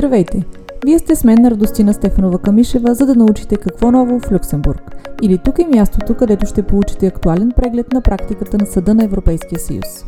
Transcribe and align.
Здравейте! 0.00 0.44
Вие 0.84 0.98
сте 0.98 1.16
с 1.16 1.24
мен 1.24 1.42
на 1.42 1.50
Радостина 1.50 1.94
Стефанова 1.94 2.38
Камишева, 2.38 2.94
за 2.94 3.06
да 3.06 3.14
научите 3.14 3.56
какво 3.56 3.90
ново 3.90 4.20
в 4.20 4.32
Люксембург. 4.32 4.96
Или 5.22 5.38
тук 5.38 5.58
е 5.58 5.66
мястото, 5.66 6.14
където 6.14 6.46
ще 6.46 6.62
получите 6.62 7.06
актуален 7.06 7.52
преглед 7.56 7.92
на 7.92 8.00
практиката 8.00 8.58
на 8.58 8.66
Съда 8.66 8.94
на 8.94 9.04
Европейския 9.04 9.58
съюз. 9.58 10.04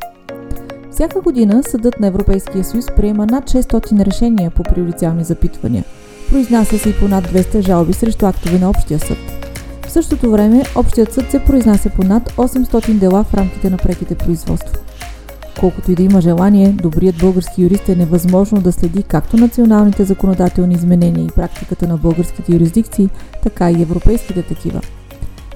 Всяка 0.91 1.21
година 1.21 1.63
Съдът 1.63 2.01
на 2.01 2.07
Европейския 2.07 2.65
съюз 2.65 2.87
приема 2.97 3.27
над 3.27 3.45
600 3.45 4.05
решения 4.05 4.51
по 4.51 4.63
приоритетни 4.63 5.25
запитвания. 5.25 5.85
Произнася 6.31 6.79
се 6.79 6.89
и 6.89 6.95
по 7.01 7.09
над 7.09 7.25
200 7.25 7.61
жалби 7.61 7.93
срещу 7.93 8.27
актове 8.27 8.59
на 8.59 8.71
Общия 8.71 8.99
съд. 8.99 9.19
В 9.87 9.91
същото 9.91 10.31
време 10.31 10.63
Общият 10.77 11.13
съд 11.13 11.31
се 11.31 11.45
произнася 11.45 11.91
по 11.97 12.03
над 12.03 12.31
800 12.31 12.99
дела 12.99 13.25
в 13.25 13.35
рамките 13.35 13.71
на 13.71 13.77
преките 13.77 14.15
производства. 14.15 14.79
Колкото 15.61 15.93
и 15.93 15.95
да 15.95 16.03
има 16.03 16.21
желание, 16.21 16.69
добрият 16.69 17.19
български 17.19 17.63
юрист 17.63 17.89
е 17.89 17.97
невъзможно 17.97 18.61
да 18.61 18.73
следи 18.73 19.03
както 19.03 19.37
националните 19.37 20.05
законодателни 20.05 20.75
изменения 20.75 21.25
и 21.25 21.35
практиката 21.37 21.89
на 21.89 21.97
българските 21.97 22.53
юрисдикции, 22.53 23.09
така 23.43 23.71
и 23.71 23.83
европейските 23.83 24.43
такива. 24.43 24.81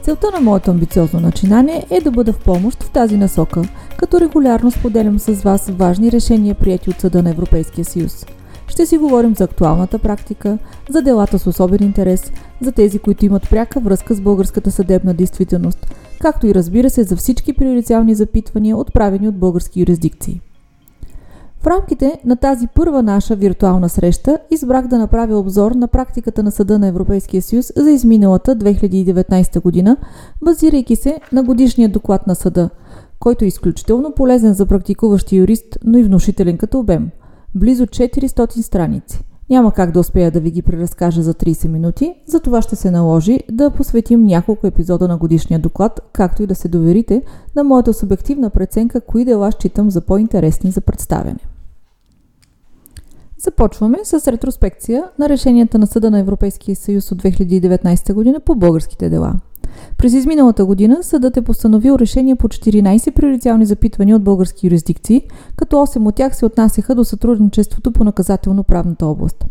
Целта 0.02 0.30
на 0.34 0.40
моето 0.40 0.70
амбициозно 0.70 1.20
начинание 1.20 1.86
е 1.90 2.00
да 2.00 2.10
бъда 2.10 2.32
в 2.32 2.38
помощ 2.38 2.82
в 2.82 2.90
тази 2.90 3.16
насока, 3.16 3.62
като 3.96 4.20
регулярно 4.20 4.70
споделям 4.70 5.18
с 5.18 5.32
вас 5.42 5.70
важни 5.70 6.12
решения, 6.12 6.54
прияти 6.54 6.90
от 6.90 7.00
Съда 7.00 7.22
на 7.22 7.30
Европейския 7.30 7.84
съюз. 7.84 8.26
Ще 8.66 8.86
си 8.86 8.98
говорим 8.98 9.34
за 9.34 9.44
актуалната 9.44 9.98
практика, 9.98 10.58
за 10.90 11.02
делата 11.02 11.38
с 11.38 11.46
особен 11.46 11.82
интерес, 11.82 12.32
за 12.60 12.72
тези, 12.72 12.98
които 12.98 13.24
имат 13.24 13.50
пряка 13.50 13.80
връзка 13.80 14.14
с 14.14 14.20
българската 14.20 14.70
съдебна 14.70 15.14
действителност– 15.14 15.86
както 16.20 16.46
и 16.46 16.54
разбира 16.54 16.90
се 16.90 17.02
за 17.02 17.16
всички 17.16 17.52
приоритетни 17.52 18.14
запитвания, 18.14 18.76
отправени 18.76 19.28
от 19.28 19.38
български 19.38 19.80
юрисдикции. 19.80 20.40
В 21.60 21.66
рамките 21.66 22.20
на 22.24 22.36
тази 22.36 22.66
първа 22.66 23.02
наша 23.02 23.36
виртуална 23.36 23.88
среща 23.88 24.38
избрах 24.50 24.86
да 24.86 24.98
направя 24.98 25.38
обзор 25.38 25.72
на 25.72 25.88
практиката 25.88 26.42
на 26.42 26.50
Съда 26.50 26.78
на 26.78 26.86
Европейския 26.86 27.42
съюз 27.42 27.72
за 27.76 27.90
изминалата 27.90 28.56
2019 28.56 29.62
година, 29.62 29.96
базирайки 30.44 30.96
се 30.96 31.20
на 31.32 31.42
годишния 31.42 31.88
доклад 31.88 32.26
на 32.26 32.34
Съда, 32.34 32.70
който 33.20 33.44
е 33.44 33.48
изключително 33.48 34.12
полезен 34.12 34.54
за 34.54 34.66
практикуващи 34.66 35.36
юрист, 35.36 35.78
но 35.84 35.98
и 35.98 36.02
внушителен 36.02 36.58
като 36.58 36.78
обем– 36.78 37.10
близо 37.56 37.86
400 37.86 38.60
страници– 38.60 39.24
няма 39.50 39.72
как 39.72 39.90
да 39.90 40.00
успея 40.00 40.30
да 40.30 40.40
ви 40.40 40.50
ги 40.50 40.62
преразкажа 40.62 41.22
за 41.22 41.34
30 41.34 41.68
минути, 41.68 42.14
затова 42.26 42.62
ще 42.62 42.76
се 42.76 42.90
наложи 42.90 43.40
да 43.52 43.70
посветим 43.70 44.24
няколко 44.24 44.66
епизода 44.66 45.08
на 45.08 45.16
годишния 45.16 45.60
доклад, 45.60 46.00
както 46.12 46.42
и 46.42 46.46
да 46.46 46.54
се 46.54 46.68
доверите 46.68 47.22
на 47.56 47.64
моята 47.64 47.94
субективна 47.94 48.50
преценка, 48.50 49.00
кои 49.00 49.24
дела 49.24 49.52
считам 49.52 49.90
за 49.90 50.00
по-интересни 50.00 50.70
за 50.70 50.80
представяне. 50.80 51.38
Започваме 53.38 53.98
с 54.04 54.32
ретроспекция 54.32 55.04
на 55.18 55.28
решенията 55.28 55.78
на 55.78 55.86
Съда 55.86 56.10
на 56.10 56.18
Европейския 56.18 56.76
съюз 56.76 57.12
от 57.12 57.22
2019 57.22 58.12
година 58.12 58.40
по 58.40 58.54
българските 58.54 59.08
дела– 59.08 59.34
през 59.98 60.12
изминалата 60.12 60.64
година 60.64 60.98
съдът 61.02 61.36
е 61.36 61.42
постановил 61.42 61.96
решение 61.98 62.36
по 62.36 62.48
14 62.48 63.10
приоритетни 63.10 63.66
запитвания 63.66 64.16
от 64.16 64.22
български 64.22 64.66
юрисдикции, 64.66 65.22
като 65.56 65.76
8 65.76 66.08
от 66.08 66.14
тях 66.14 66.36
се 66.36 66.46
отнасяха 66.46 66.94
до 66.94 67.04
сътрудничеството 67.04 67.92
по 67.92 68.04
наказателно-правната 68.04 69.06
област. 69.06 69.44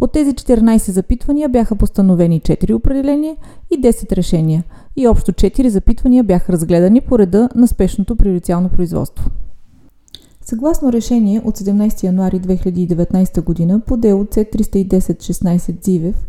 От 0.00 0.12
тези 0.12 0.32
14 0.32 0.90
запитвания 0.90 1.48
бяха 1.48 1.76
постановени 1.76 2.40
4 2.40 2.74
определения 2.74 3.36
и 3.70 3.80
10 3.80 4.12
решения, 4.12 4.64
и 4.96 5.08
общо 5.08 5.32
4 5.32 5.68
запитвания 5.68 6.24
бяха 6.24 6.52
разгледани 6.52 7.00
по 7.00 7.18
реда 7.18 7.48
на 7.54 7.68
спешното 7.68 8.16
приоритетно 8.16 8.68
производство. 8.68 9.30
Съгласно 10.42 10.92
решение 10.92 11.42
от 11.44 11.58
17 11.58 12.02
януари 12.02 12.40
2019 12.40 13.68
г. 13.68 13.80
по 13.86 13.96
дело 13.96 14.24
C310-16 14.24 15.84
Зивев, 15.84 16.26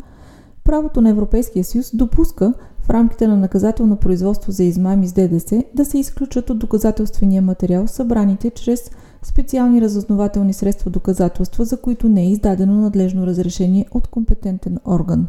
правото 0.64 1.02
на 1.02 1.10
Европейския 1.10 1.64
съюз 1.64 1.92
допуска 1.94 2.54
в 2.88 2.90
рамките 2.90 3.28
на 3.28 3.38
наказателно 3.38 3.96
производство 3.96 4.52
за 4.52 4.64
измами 4.64 5.08
с 5.08 5.14
ДДС 5.14 5.64
да 5.74 5.86
се 5.86 6.00
изключат 6.00 6.50
от 6.50 6.60
доказателствения 6.60 7.42
материал 7.42 7.88
събраните 7.88 8.50
чрез 8.50 8.92
специални 9.24 9.82
разузнавателни 9.82 10.54
средства 10.54 10.92
доказателства, 10.92 11.66
за 11.66 11.78
които 11.78 12.10
не 12.10 12.22
е 12.22 12.32
издадено 12.32 12.82
надлежно 12.82 13.28
разрешение 13.28 13.86
от 13.92 14.08
компетентен 14.08 14.78
орган. 14.86 15.28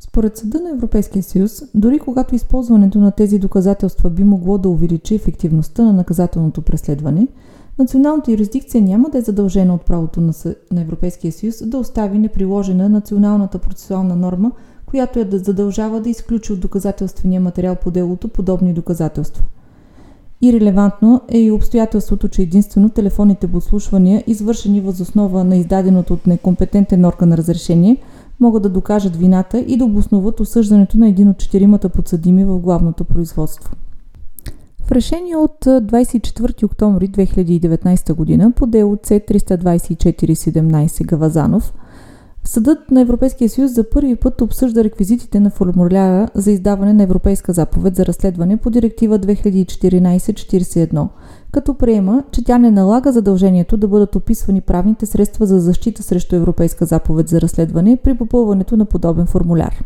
Според 0.00 0.36
Съда 0.36 0.60
на 0.60 0.70
Европейския 0.70 1.22
съюз, 1.22 1.62
дори 1.74 1.98
когато 1.98 2.34
използването 2.34 2.98
на 2.98 3.10
тези 3.10 3.38
доказателства 3.38 4.10
би 4.10 4.24
могло 4.24 4.58
да 4.58 4.68
увеличи 4.68 5.14
ефективността 5.14 5.84
на 5.84 5.92
наказателното 5.92 6.62
преследване, 6.62 7.26
националната 7.78 8.30
юрисдикция 8.30 8.82
няма 8.82 9.10
да 9.10 9.18
е 9.18 9.22
задължена 9.22 9.74
от 9.74 9.84
правото 9.84 10.20
на, 10.20 10.32
на 10.72 10.80
Европейския 10.80 11.32
съюз 11.32 11.62
да 11.66 11.78
остави 11.78 12.18
неприложена 12.18 12.88
националната 12.88 13.58
процесуална 13.58 14.16
норма– 14.16 14.52
която 14.92 15.18
я 15.18 15.24
да 15.24 15.38
задължава 15.38 16.00
да 16.00 16.10
изключи 16.10 16.52
от 16.52 16.60
доказателствения 16.60 17.40
материал 17.40 17.76
по 17.76 17.90
делото 17.90 18.28
подобни 18.28 18.72
доказателства. 18.72 19.44
И 20.42 20.52
релевантно 20.52 21.20
е 21.28 21.40
и 21.40 21.50
обстоятелството, 21.50 22.28
че 22.28 22.42
единствено 22.42 22.88
телефонните 22.88 23.46
подслушвания, 23.46 24.24
извършени 24.26 24.80
въз 24.80 25.00
основа 25.00 25.44
на 25.44 25.56
издаденото 25.56 26.14
от 26.14 26.26
некомпетентен 26.26 27.04
орган 27.04 27.32
разрешение, 27.32 27.96
могат 28.40 28.62
да 28.62 28.68
докажат 28.68 29.16
вината 29.16 29.58
и 29.58 29.76
да 29.76 29.84
обосноват 29.84 30.40
осъждането 30.40 30.98
на 30.98 31.08
един 31.08 31.28
от 31.28 31.38
четиримата 31.38 31.88
подсъдими 31.88 32.44
в 32.44 32.58
главното 32.58 33.04
производство. 33.04 33.70
В 34.84 34.92
решение 34.92 35.36
от 35.36 35.64
24 35.64 36.64
октомври 36.64 37.08
2019 37.08 38.40
г. 38.40 38.52
по 38.56 38.66
дело 38.66 38.96
C32417 38.96 41.06
Гавазанов– 41.06 41.72
Съдът 42.44 42.90
на 42.90 43.00
Европейския 43.00 43.48
съюз 43.48 43.72
за 43.72 43.90
първи 43.90 44.16
път 44.16 44.40
обсъжда 44.40 44.84
реквизитите 44.84 45.40
на 45.40 45.50
формуляра 45.50 46.28
за 46.34 46.50
издаване 46.50 46.92
на 46.92 47.02
Европейска 47.02 47.52
заповед 47.52 47.96
за 47.96 48.06
разследване 48.06 48.56
по 48.56 48.70
директива 48.70 49.18
2014-41, 49.18 51.08
като 51.52 51.74
приема, 51.74 52.24
че 52.32 52.44
тя 52.44 52.58
не 52.58 52.70
налага 52.70 53.12
задължението 53.12 53.76
да 53.76 53.88
бъдат 53.88 54.16
описвани 54.16 54.60
правните 54.60 55.06
средства 55.06 55.46
за 55.46 55.60
защита 55.60 56.02
срещу 56.02 56.36
Европейска 56.36 56.84
заповед 56.84 57.28
за 57.28 57.40
разследване 57.40 57.96
при 57.96 58.14
попълването 58.14 58.76
на 58.76 58.84
подобен 58.84 59.26
формуляр. 59.26 59.84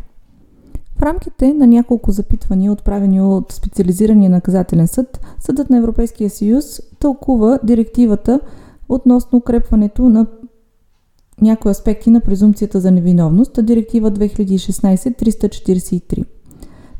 В 0.99 1.03
рамките 1.03 1.53
на 1.53 1.66
няколко 1.66 2.11
запитвания, 2.11 2.72
отправени 2.72 3.21
от 3.21 3.53
специализирания 3.53 4.31
наказателен 4.31 4.89
съд, 4.89 5.21
Съдът 5.41 5.71
на 5.71 5.77
Европейския 5.77 6.31
съюз 6.31 6.81
тълкува 7.00 7.59
директивата 7.65 8.41
относно 8.89 9.39
укрепването 9.39 10.09
на 10.09 10.27
някои 11.41 11.70
аспекти 11.70 12.10
на 12.10 12.20
презумпцията 12.20 12.80
за 12.80 12.91
невиновност, 12.91 13.66
директива 13.66 14.10
2016-343. 14.10 16.24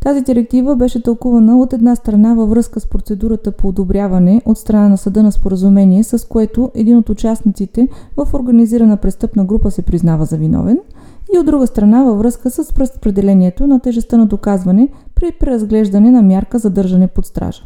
Тази 0.00 0.20
директива 0.20 0.76
беше 0.76 1.02
тълкувана 1.02 1.58
от 1.58 1.72
една 1.72 1.97
страна 1.97 2.34
във 2.34 2.50
връзка 2.50 2.80
с 2.80 2.86
процедурата 2.86 3.52
по 3.52 3.69
одобряване 3.69 4.42
от 4.44 4.58
страна 4.58 4.88
на 4.88 4.98
съда 4.98 5.22
на 5.22 5.32
споразумение, 5.32 6.04
с 6.04 6.28
което 6.28 6.70
един 6.74 6.98
от 6.98 7.08
участниците 7.08 7.88
в 8.16 8.34
организирана 8.34 8.97
престъпна 8.97 9.44
група 9.44 9.70
се 9.70 9.82
признава 9.82 10.24
за 10.24 10.36
виновен, 10.36 10.78
и 11.34 11.38
от 11.38 11.47
друга 11.47 11.66
страна 11.66 12.04
във 12.04 12.18
връзка 12.18 12.50
с 12.50 12.78
разпределението 12.78 13.66
на 13.66 13.80
тежестта 13.80 14.16
на 14.16 14.26
доказване 14.26 14.88
при 15.14 15.32
преразглеждане 15.32 16.10
на 16.10 16.22
мярка 16.22 16.58
за 16.58 16.70
държане 16.70 17.08
под 17.08 17.26
стража. 17.26 17.62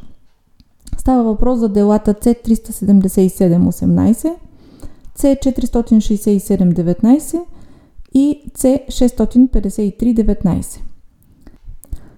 Става 0.98 1.22
въпрос 1.22 1.58
за 1.58 1.68
делата 1.68 2.14
C377-18, 2.14 4.34
C467-19 5.20 7.40
и 8.14 8.42
C653-19. 8.58 10.80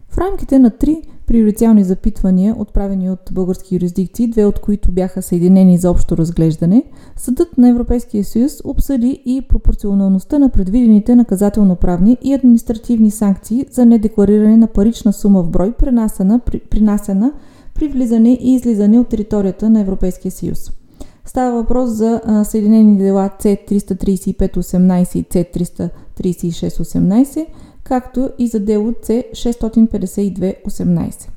В 0.09 0.19
рамките 0.19 0.59
на 0.59 0.71
три 0.71 1.03
приоритетни 1.27 1.85
запитвания, 1.85 2.55
отправени 2.59 3.11
от 3.11 3.21
български 3.33 3.75
юрисдикции, 3.75 4.27
две 4.27 4.47
от 4.47 4.59
които 4.59 4.93
бяха 4.93 5.23
съединени 5.23 5.79
за 5.79 5.91
общо 5.91 6.17
разглеждане, 6.17 6.85
Съдът 7.17 7.59
на 7.59 7.69
Европейския 7.69 8.25
съюз 8.25 8.61
обсъди 8.65 9.23
и 9.27 9.43
пропорционалността 9.49 10.39
на 10.39 10.49
предвидените 10.49 11.15
наказателно-правни 11.15 12.19
и 12.23 12.35
административни 12.35 13.11
санкции 13.11 13.67
за 13.71 13.87
недеклариране 13.87 14.57
на 14.57 14.67
парична 14.67 15.13
сума 15.13 15.43
в 15.43 15.51
брой, 15.51 15.73
принасена 15.73 16.39
при, 16.39 16.61
принасена 16.61 17.33
при 17.75 17.89
влизане 17.89 18.39
и 18.41 18.55
излизане 18.55 19.01
от 19.01 19.09
територията 19.09 19.71
на 19.71 19.81
Европейския 19.81 20.33
съюз. 20.33 20.82
Става 21.25 21.57
въпрос 21.57 21.91
за 21.91 22.21
съединени 22.45 22.99
дела 22.99 23.31
C335-18 23.41 25.17
и 25.17 25.25
C336-18, 25.25 27.47
както 27.85 28.31
и 28.39 28.47
за 28.47 28.61
дело 28.61 28.93
C652-18. 28.93 31.29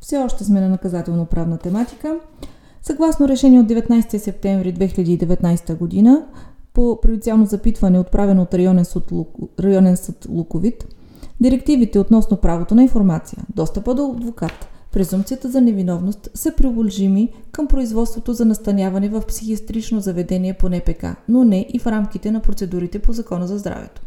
Все 0.00 0.18
още 0.18 0.44
сме 0.44 0.60
на 0.60 0.68
наказателно-правна 0.68 1.58
тематика. 1.58 2.20
Съгласно 2.82 3.28
решение 3.28 3.60
от 3.60 3.66
19 3.66 4.18
септември 4.18 4.74
2019 4.74 5.78
година, 5.78 6.24
по 6.74 6.98
приоциално 7.02 7.46
запитване, 7.46 7.98
отправено 7.98 8.42
от 8.42 8.54
районен 8.54 8.84
съд, 8.84 9.12
районен 9.60 9.96
съд 9.96 10.26
Луковит, 10.28 10.86
директивите 11.40 11.98
относно 11.98 12.36
правото 12.36 12.74
на 12.74 12.82
информация, 12.82 13.38
достъпа 13.54 13.94
до 13.94 14.14
адвокат, 14.16 14.68
презумпцията 14.92 15.48
за 15.48 15.60
невиновност 15.60 16.30
са 16.34 16.52
приложими 16.56 17.32
към 17.52 17.66
производството 17.66 18.32
за 18.32 18.44
настаняване 18.44 19.08
в 19.08 19.22
психиатрично 19.28 20.00
заведение 20.00 20.54
по 20.54 20.68
НПК, 20.68 21.04
но 21.28 21.44
не 21.44 21.66
и 21.68 21.78
в 21.78 21.86
рамките 21.86 22.30
на 22.30 22.40
процедурите 22.40 22.98
по 22.98 23.12
Закона 23.12 23.46
за 23.46 23.58
здравето. 23.58 24.02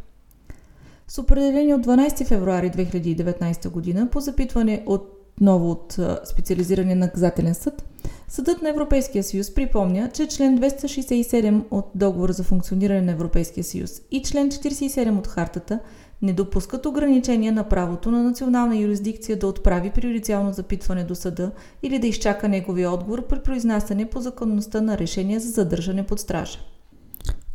С 1.08 1.18
определение 1.18 1.76
от 1.76 1.86
12 1.86 2.26
февруари 2.26 2.72
2019 2.72 3.96
г. 3.96 4.08
по 4.12 4.20
запитване 4.20 4.84
отново 4.86 5.72
от 5.72 6.00
специализирания 6.26 6.96
наказателен 6.96 7.56
съд, 7.56 7.84
Съдът 8.28 8.62
на 8.62 8.70
Европейския 8.70 9.24
съюз 9.24 9.54
припомня, 9.54 10.10
че 10.14 10.28
член 10.28 10.60
267 10.60 11.64
от 11.72 11.86
Договора 11.96 12.34
за 12.34 12.44
функциониране 12.44 13.02
на 13.02 13.12
Европейския 13.12 13.64
съюз 13.64 14.02
и 14.12 14.24
член 14.24 14.52
47 14.52 15.18
от 15.18 15.28
Хартата 15.28 15.80
не 16.22 16.34
допускат 16.34 16.86
ограничения 16.86 17.52
на 17.52 17.64
правото 17.64 18.12
на 18.12 18.24
национална 18.24 18.78
юрисдикция 18.78 19.40
да 19.40 19.48
отправи 19.48 19.90
приоритетно 19.90 20.54
запитване 20.54 21.04
до 21.04 21.16
съда 21.16 21.52
или 21.84 22.00
да 22.00 22.08
изчака 22.08 22.48
неговия 22.48 22.92
отговор 22.92 23.28
при 23.28 23.40
произнасяне 23.40 24.06
по 24.06 24.22
законността 24.22 24.82
на 24.82 24.98
решение 24.98 25.40
за 25.40 25.50
задържане 25.50 26.06
под 26.06 26.20
стража. 26.20 26.60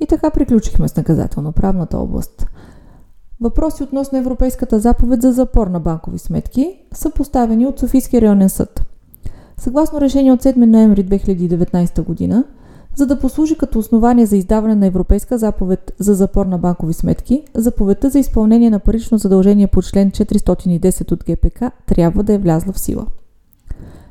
И 0.00 0.06
така 0.06 0.30
приключихме 0.30 0.88
с 0.88 0.96
наказателно-правната 0.96 1.98
област. 1.98 2.46
Въпроси 3.40 3.82
относно 3.82 4.18
Европейската 4.18 4.80
заповед 4.80 5.22
за 5.22 5.32
запор 5.32 5.66
на 5.66 5.80
банкови 5.80 6.18
сметки 6.18 6.78
са 6.92 7.10
поставени 7.10 7.66
от 7.66 7.78
Софийския 7.78 8.20
районен 8.20 8.48
съд. 8.48 8.86
Съгласно 9.56 10.00
решение 10.00 10.32
от 10.32 10.42
7 10.42 10.56
ноември 10.56 11.04
2019 11.04 12.02
година, 12.02 12.44
за 13.00 13.06
да 13.06 13.19
послужи 13.19 13.58
като 13.58 13.79
основание 13.79 14.26
за 14.26 14.37
издаване 14.37 14.75
на 14.75 14.87
Европейска 14.87 15.38
заповед 15.38 15.93
за 15.99 16.14
запор 16.14 16.47
на 16.47 16.58
банкови 16.58 16.93
сметки, 16.93 17.43
заповедта 17.55 18.11
за 18.11 18.19
изпълнение 18.19 18.70
на 18.70 18.79
парично 18.79 19.19
задължение 19.19 19.67
по 19.67 19.82
член 19.82 20.11
410 20.11 21.12
от 21.12 21.25
ГПК 21.25 21.62
трябва 21.87 22.23
да 22.23 22.32
е 22.32 22.38
влязла 22.38 22.73
в 22.73 22.81
сила. 22.81 23.06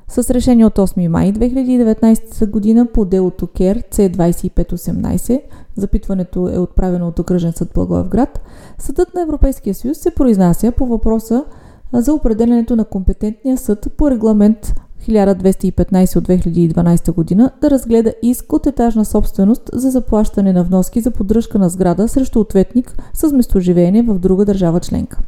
С 0.07 0.33
решение 0.33 0.65
от 0.65 0.77
8 0.77 1.07
май 1.07 1.33
2019 1.33 2.49
година 2.49 2.85
по 2.85 3.05
делото 3.05 3.47
КЕР 3.47 3.83
C2518, 3.91 5.41
запитването 5.75 6.49
е 6.49 6.57
отправено 6.57 7.07
от 7.07 7.19
Окръжен 7.19 7.53
съд 7.53 7.71
Благоевград, 7.73 8.39
Съдът 8.79 9.13
на 9.13 9.21
Европейския 9.21 9.75
съюз 9.75 9.97
се 9.97 10.11
произнася 10.11 10.71
по 10.71 10.85
въпроса 10.85 11.45
за 11.93 12.13
определенето 12.13 12.75
на 12.75 12.85
компетентния 12.85 13.57
съд 13.57 13.87
по 13.97 14.11
регламент 14.11 14.73
1215 15.09 16.17
от 16.17 16.27
2012 16.27 17.13
година 17.13 17.51
да 17.61 17.69
разгледа 17.69 18.13
иск 18.21 18.53
от 18.53 18.67
етажна 18.67 19.05
собственост 19.05 19.69
за 19.73 19.89
заплащане 19.91 20.53
на 20.53 20.63
вноски 20.63 21.01
за 21.01 21.11
поддръжка 21.11 21.59
на 21.59 21.69
сграда 21.69 22.07
срещу 22.07 22.39
ответник 22.39 22.97
с 23.13 23.31
местоживеене 23.31 24.01
в 24.01 24.19
друга 24.19 24.45
държава 24.45 24.79
членка. 24.79 25.19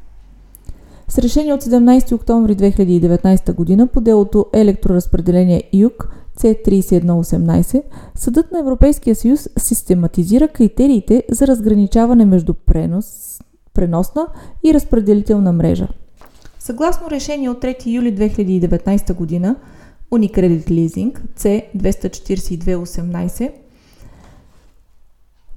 С 1.08 1.18
решение 1.18 1.54
от 1.54 1.64
17 1.64 2.16
октомври 2.16 2.56
2019 2.56 3.54
година 3.54 3.88
по 3.88 4.02
делото 4.02 4.46
електроразпределение 4.54 5.64
ЮК 5.74 6.10
C3118, 6.38 7.82
Съдът 8.16 8.52
на 8.52 8.60
Европейския 8.60 9.16
съюз 9.16 9.50
систематизира 9.58 10.48
критериите 10.48 11.24
за 11.30 11.48
разграничаване 11.48 12.26
между 12.26 12.54
пренос, 12.54 13.40
преносна 13.74 14.28
и 14.64 14.74
разпределителна 14.74 15.52
мрежа. 15.52 15.88
Съгласно 16.64 17.10
решение 17.10 17.50
от 17.50 17.62
3 17.62 17.86
юли 17.86 18.16
2019 18.16 19.14
година, 19.14 19.56
Unicredit 20.12 20.70
Leasing 20.70 21.20
C24218, 21.38 23.52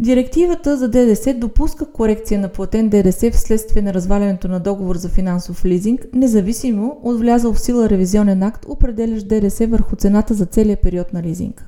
Директивата 0.01 0.77
за 0.77 0.89
ДДС 0.89 1.35
допуска 1.35 1.93
корекция 1.93 2.41
на 2.41 2.49
платен 2.49 2.89
ДДС 2.89 3.31
вследствие 3.31 3.83
на 3.83 3.95
развалянето 3.95 4.49
на 4.49 4.61
договор 4.61 4.97
за 4.97 5.09
финансов 5.09 5.65
лизинг, 5.65 6.07
независимо 6.13 7.01
от 7.03 7.19
влязъл 7.19 7.53
в 7.53 7.61
сила 7.61 7.91
ревизионен 7.91 8.43
акт, 8.43 8.65
определящ 8.69 9.29
ДДС 9.29 9.67
върху 9.67 9.97
цената 9.97 10.35
за 10.35 10.47
целия 10.47 10.77
период 10.77 11.13
на 11.13 11.23
лизинг. 11.23 11.67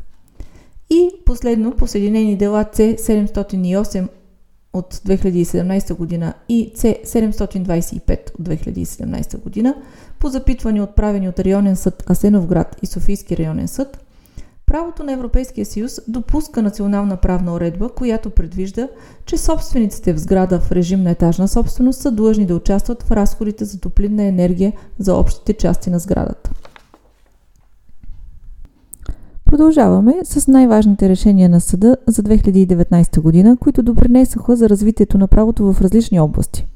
И 0.91 1.11
последно, 1.25 1.73
по 1.73 1.87
Съединени 1.87 2.37
дела 2.37 2.65
C708 2.65 4.09
от 4.79 4.95
2017 4.95 5.95
година 5.95 6.35
и 6.49 6.73
C725 6.77 8.35
от 8.39 8.49
2017 8.49 9.43
година, 9.43 9.75
по 10.19 10.29
запитвания 10.29 10.83
отправени 10.83 11.29
от 11.29 11.41
районен 11.41 11.77
съд 11.77 12.11
Асеновград 12.11 12.77
и 12.83 12.87
Софийски 12.87 13.37
районен 13.37 13.69
съд, 13.69 14.07
Правото 14.67 15.05
на 15.05 15.13
Европейския 15.13 15.67
съюз 15.67 16.01
допуска 16.09 16.63
национална 16.63 17.17
правна 17.17 17.55
уредба, 17.55 17.89
която 17.89 18.31
предвижда, 18.31 18.89
че 19.27 19.37
собствениците 19.37 20.13
в 20.13 20.19
сграда 20.19 20.61
в 20.61 20.73
режим 20.73 21.03
на 21.03 21.11
етажна 21.11 21.49
собственост 21.49 22.01
са 22.01 22.11
длъжни 22.11 22.47
да 22.47 22.55
участват 22.57 23.03
в 23.03 23.11
разходите 23.11 23.65
за 23.65 23.81
топлинна 23.81 24.25
енергия 24.25 24.73
за 24.99 25.15
общите 25.15 25.53
части 25.53 25.91
на 25.91 25.99
сградата. 25.99 26.51
Продължаваме 29.57 30.15
с 30.25 30.49
най-важните 30.49 31.09
решения 31.09 31.49
на 31.49 31.61
съда 31.61 31.97
за 32.07 32.23
2019 32.23 33.21
година, 33.21 33.57
които 33.61 33.83
допринесоха 33.83 34.57
за 34.57 34.69
развитието 34.69 35.19
на 35.19 35.29
правото 35.29 35.73
в 35.73 35.81
различни 35.81 36.21
области. 36.21 36.67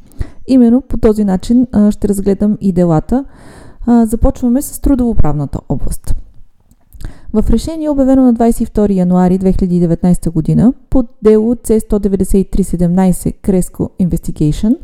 Именно 0.47 0.81
по 0.81 0.97
този 0.97 1.25
начин 1.25 1.67
ще 1.91 2.09
разгледам 2.09 2.59
и 2.61 2.73
делата. 2.73 3.25
Започваме 4.05 4.63
с 4.63 4.81
трудовоправната 4.81 5.59
област. 5.69 6.15
В 7.33 7.51
решение, 7.51 7.91
обявено 7.91 8.23
на 8.23 8.35
22 8.35 8.95
януари 8.95 9.39
2019 9.39 10.31
година 10.31 10.73
под 10.91 11.07
дело 11.23 11.55
C19317 11.55 13.33
Креско 13.43 13.91
Investigation, 14.01 14.77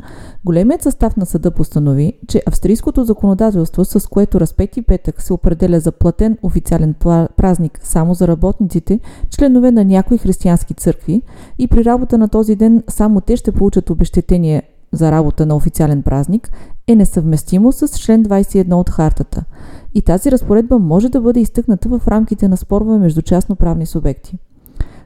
големият 0.44 0.82
състав 0.82 1.16
на 1.16 1.26
съда 1.26 1.50
постанови, 1.50 2.12
че 2.28 2.43
австрийското 2.46 3.04
законодателство, 3.04 3.84
с 3.84 4.08
което 4.08 4.40
разпети 4.40 4.82
петък 4.82 5.22
се 5.22 5.32
определя 5.32 5.81
за 5.81 5.93
платен 5.93 6.38
официален 6.43 6.94
празник 7.37 7.81
само 7.82 8.14
за 8.14 8.28
работниците, 8.28 9.00
членове 9.31 9.70
на 9.70 9.84
някои 9.84 10.19
християнски 10.19 10.75
църкви 10.75 11.22
и 11.58 11.69
при 11.69 11.84
работа 11.84 12.19
на 12.19 12.28
този 12.28 12.56
ден 12.56 12.82
само 12.88 13.20
те 13.20 13.37
ще 13.37 13.52
получат 13.52 13.90
обещетение 13.90 14.62
за 14.92 15.10
работа 15.10 15.46
на 15.46 15.56
официален 15.56 16.02
празник, 16.02 16.50
е 16.87 16.94
несъвместимо 16.94 17.72
с 17.72 17.88
член 17.88 18.25
21 18.25 18.75
от 18.75 18.90
хартата– 18.90 19.44
и 19.96 20.02
тази 20.02 20.32
разпоредба 20.32 20.78
може 20.78 21.08
да 21.08 21.20
бъде 21.20 21.40
изтъкната 21.40 21.88
в 21.88 22.08
рамките 22.08 22.48
на 22.48 22.56
спорове 22.56 22.98
между 22.98 23.22
частноправни 23.22 23.87
субекти. 23.87 24.38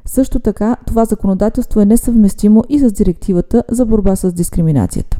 Също 0.05 0.39
така, 0.39 0.77
това 0.87 1.05
законодателство 1.05 1.81
е 1.81 1.85
несъвместимо 1.85 2.65
и 2.69 2.79
с 2.79 2.93
директивата 2.93 3.65
за 3.71 3.87
борба 3.87 4.17
с 4.17 4.33
дискриминацията. 4.33 5.19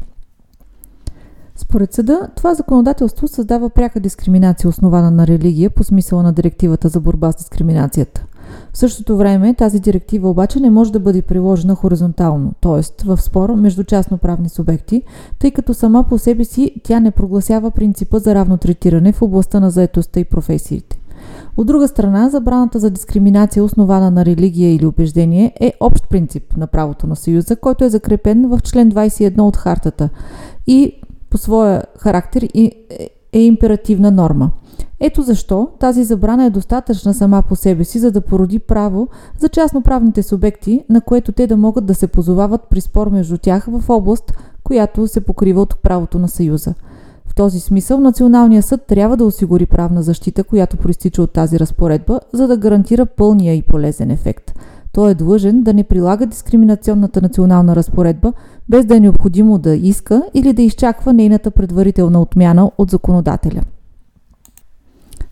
Според 1.55 1.93
съда, 1.93 2.29
това 2.35 2.53
законодателство 2.53 3.27
създава 3.27 3.69
пряка 3.69 3.99
дискриминация, 3.99 4.69
основана 4.69 5.11
на 5.11 5.27
религия 5.27 5.69
по 5.69 5.83
смисъла 5.83 6.23
на 6.23 6.33
директивата 6.33 6.89
за 6.89 6.99
борба 6.99 7.31
с 7.31 7.35
дискриминацията. 7.35 8.25
В 8.73 8.77
същото 8.77 9.17
време 9.17 9.53
тази 9.53 9.79
директива 9.79 10.29
обаче 10.29 10.59
не 10.59 10.69
може 10.69 10.91
да 10.91 10.99
бъде 10.99 11.21
приложена 11.21 11.75
хоризонтално, 11.75 12.53
т.е. 12.61 13.05
в 13.05 13.21
спор 13.21 13.49
между 13.49 13.83
частноправни 13.83 14.49
субекти, 14.49 15.03
тъй 15.39 15.51
като 15.51 15.73
сама 15.73 16.03
по 16.03 16.17
себе 16.17 16.43
си 16.43 16.81
тя 16.83 16.99
не 16.99 17.11
прогласява 17.11 17.71
принципа 17.71 18.19
за 18.19 18.35
равно 18.35 18.57
третиране 18.57 19.11
в 19.11 19.21
областта 19.21 19.59
на 19.59 19.69
заетостта 19.69 20.19
и 20.19 20.25
професиите. 20.25 21.01
От 21.57 21.67
друга 21.67 21.87
страна, 21.87 22.29
забраната 22.29 22.79
за 22.79 22.89
дискриминация, 22.89 23.63
основана 23.63 24.11
на 24.11 24.25
религия 24.25 24.75
или 24.75 24.85
убеждение, 24.85 25.53
е 25.59 25.73
общ 25.79 26.09
принцип 26.09 26.57
на 26.57 26.67
правото 26.67 27.07
на 27.07 27.15
Съюза, 27.15 27.55
който 27.55 27.83
е 27.83 27.89
закрепен 27.89 28.49
в 28.49 28.59
член 28.63 28.91
21 28.91 29.41
от 29.41 29.57
Хартата 29.57 30.09
и 30.67 30.93
по 31.29 31.37
своя 31.37 31.83
характер 31.99 32.47
е, 32.55 32.71
е 33.33 33.39
императивна 33.41 34.11
норма. 34.11 34.51
Ето 35.03 35.21
защо 35.21 35.67
тази 35.79 36.03
забрана 36.03 36.45
е 36.45 36.49
достатъчна 36.49 37.13
сама 37.13 37.43
по 37.49 37.55
себе 37.55 37.83
си, 37.83 37.99
за 37.99 38.11
да 38.11 38.21
породи 38.21 38.59
право 38.59 39.07
за 39.39 39.49
частноправните 39.49 40.23
субекти, 40.23 40.83
на 40.89 41.01
което 41.01 41.31
те 41.31 41.47
да 41.47 41.57
могат 41.57 41.85
да 41.85 41.95
се 41.95 42.07
позовават 42.07 42.61
при 42.69 42.81
спор 42.81 43.09
между 43.09 43.37
тях 43.37 43.65
в 43.67 43.89
област, 43.89 44.33
която 44.63 45.07
се 45.07 45.21
покрива 45.21 45.61
от 45.61 45.81
правото 45.81 46.19
на 46.19 46.27
Съюза. 46.27 46.73
В 47.25 47.35
този 47.35 47.59
смисъл 47.59 47.99
Националният 47.99 48.65
съд 48.65 48.81
трябва 48.87 49.17
да 49.17 49.25
осигури 49.25 49.65
правна 49.65 50.03
защита, 50.03 50.43
която 50.43 50.77
проистича 50.77 51.21
от 51.21 51.33
тази 51.33 51.59
разпоредба, 51.59 52.19
за 52.33 52.47
да 52.47 52.57
гарантира 52.57 53.05
пълния 53.05 53.55
и 53.55 53.61
полезен 53.61 54.11
ефект. 54.11 54.59
Той 54.91 55.11
е 55.11 55.15
длъжен 55.15 55.63
да 55.63 55.73
не 55.73 55.83
прилага 55.83 56.25
дискриминационната 56.25 57.21
национална 57.21 57.75
разпоредба, 57.75 58.33
без 58.69 58.85
да 58.85 58.97
е 58.97 58.99
необходимо 58.99 59.57
да 59.57 59.75
иска 59.75 60.23
или 60.33 60.53
да 60.53 60.61
изчаква 60.61 61.13
нейната 61.13 61.51
предварителна 61.51 62.21
отмяна 62.21 62.71
от 62.77 62.91
законодателя. 62.91 63.61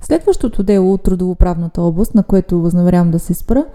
Следващото 0.01 0.63
дело 0.63 0.93
от 0.93 1.03
трудовоправната 1.03 1.81
област, 1.81 2.15
на 2.15 2.23
което 2.23 2.61
възнамерявам 2.61 3.11
да 3.11 3.19
се 3.19 3.33
спра, 3.33 3.65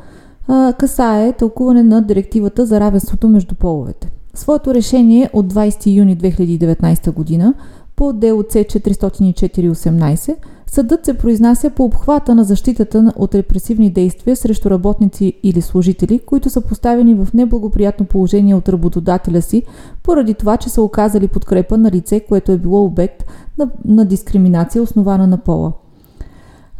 касае 0.79 1.33
тълкуване 1.33 1.83
на 1.83 2.03
директивата 2.03 2.67
за 2.67 2.81
равенството 2.81 3.29
между 3.29 3.55
половете. 3.55 4.11
Своето 4.35 4.75
решение 4.75 5.31
от 5.33 5.55
20 5.55 5.97
юни 5.97 6.19
2019 6.19 7.13
година 7.13 7.55
по 7.97 8.13
дело 8.13 8.43
C40418 8.43 10.37
Съдът 10.75 11.05
се 11.05 11.19
произнася 11.19 11.71
по 11.71 11.85
обхвата 11.85 12.35
на 12.35 12.45
защитата 12.45 13.13
от 13.17 13.35
репресивни 13.35 13.91
действия 13.91 14.37
срещу 14.37 14.71
работници 14.71 15.33
или 15.43 15.61
служители, 15.63 16.19
които 16.19 16.51
са 16.51 16.61
поставени 16.61 17.15
в 17.15 17.29
неблагоприятно 17.35 18.07
положение 18.07 18.55
от 18.55 18.69
работодателя 18.69 19.43
си, 19.43 19.63
поради 20.03 20.35
това, 20.35 20.57
че 20.57 20.69
са 20.69 20.83
оказали 20.83 21.29
подкрепа 21.29 21.79
на 21.79 21.91
лице, 21.91 22.21
което 22.21 22.53
е 22.53 22.59
било 22.59 22.85
обект 22.85 23.25
на, 23.59 23.71
на 23.85 24.05
дискриминация, 24.05 24.83
основана 24.83 25.27
на 25.27 25.39
пола. 25.39 25.73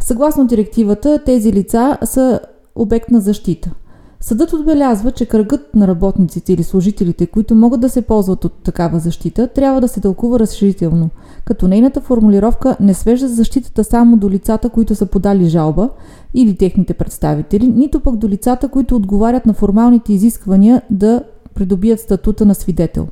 Съгласно 0.05 0.47
директивата, 0.47 1.23
тези 1.27 1.53
лица 1.53 1.99
са 2.05 2.41
обект 2.75 3.11
на 3.11 3.21
защита– 3.21 3.71
Съдът 4.25 4.53
отбелязва, 4.53 5.13
че 5.13 5.27
кръгът 5.27 5.75
на 5.75 5.89
работниците 5.89 6.53
или 6.53 6.63
служителите, 6.63 7.27
които 7.27 7.55
могат 7.55 7.81
да 7.81 7.89
се 7.89 8.03
ползват 8.03 8.45
от 8.45 8.53
такава 8.53 8.99
защита, 8.99 9.49
трябва 9.49 9.81
да 9.81 9.89
се 9.89 10.01
тълкува 10.01 10.39
разширително, 10.39 11.11
като 11.45 11.69
нейната 11.69 12.01
формулировка 12.01 12.77
не 12.81 12.95
свежда 12.95 13.29
защитата 13.29 13.85
само 13.85 14.17
до 14.17 14.31
лицата, 14.31 14.69
които 14.69 14.95
са 14.95 15.07
подали 15.07 15.45
жалба 15.45 15.89
или 16.35 16.57
техните 16.57 16.95
представители, 16.95 17.67
нито 17.67 18.01
пък 18.01 18.17
до 18.17 18.29
лицата, 18.29 18.69
които 18.69 18.97
отговарят 18.97 19.47
на 19.47 19.55
формалните 19.55 20.13
изисквания 20.13 20.83
да 20.91 21.23
придобият 21.55 22.01
статута 22.01 22.47
на 22.47 22.55
свидетел. 22.55 23.07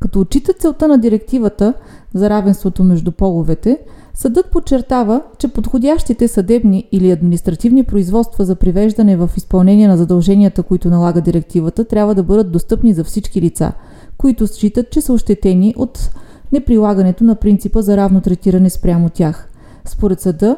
Като 0.00 0.20
отчита 0.20 0.52
целта 0.52 0.88
на 0.88 0.98
директивата 0.98 1.74
за 2.14 2.30
равенството 2.30 2.84
между 2.84 3.12
половете– 3.12 3.78
Съдът 4.20 4.50
подчертава, 4.50 5.22
че 5.38 5.48
подходящите 5.48 6.28
съдебни 6.28 6.88
или 6.92 7.10
административни 7.10 7.84
производства 7.84 8.44
за 8.44 8.56
привеждане 8.56 9.16
в 9.16 9.30
изпълнение 9.36 9.88
на 9.88 9.96
задълженията, 9.96 10.62
които 10.62 10.90
налага 10.90 11.20
директивата, 11.20 11.84
трябва 11.84 12.14
да 12.14 12.22
бъдат 12.22 12.52
достъпни 12.52 12.92
за 12.92 13.04
всички 13.04 13.40
лица, 13.40 13.72
които 14.18 14.46
считат, 14.46 14.90
че 14.90 15.00
са 15.00 15.12
ощетени 15.12 15.74
от 15.76 16.10
неприлагането 16.52 17.24
на 17.24 17.34
принципа 17.34 17.82
за 17.82 17.96
равно 17.96 18.20
третиране 18.20 18.70
спрямо 18.70 19.10
тях. 19.10 19.48
Според 19.84 20.20
съда, 20.20 20.56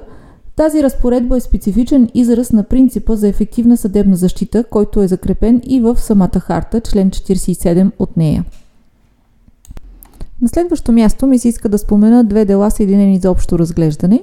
тази 0.57 0.83
разпоредба 0.83 1.37
е 1.37 1.40
специфичен 1.40 2.09
израз 2.14 2.52
на 2.52 2.64
принципа 2.64 3.16
за 3.16 3.28
ефективна 3.28 3.76
съдебна 3.76 4.16
защита, 4.16 4.64
който 4.64 5.02
е 5.02 5.09
закрепен 5.09 5.61
и 5.64 5.81
в 5.81 6.00
самата 6.00 6.40
харта, 6.40 6.81
член 6.81 7.11
47 7.11 7.90
от 7.99 8.16
нея. 8.16 8.45
На 10.43 10.49
следващо 10.49 10.93
място 10.93 11.27
ми 11.27 11.39
се 11.39 11.49
иска 11.49 11.69
да 11.69 11.79
спомена 11.79 12.25
две 12.25 12.45
дела 12.45 12.71
съединени 12.71 13.19
за 13.19 13.31
общо 13.31 13.59
разглеждане, 13.59 14.23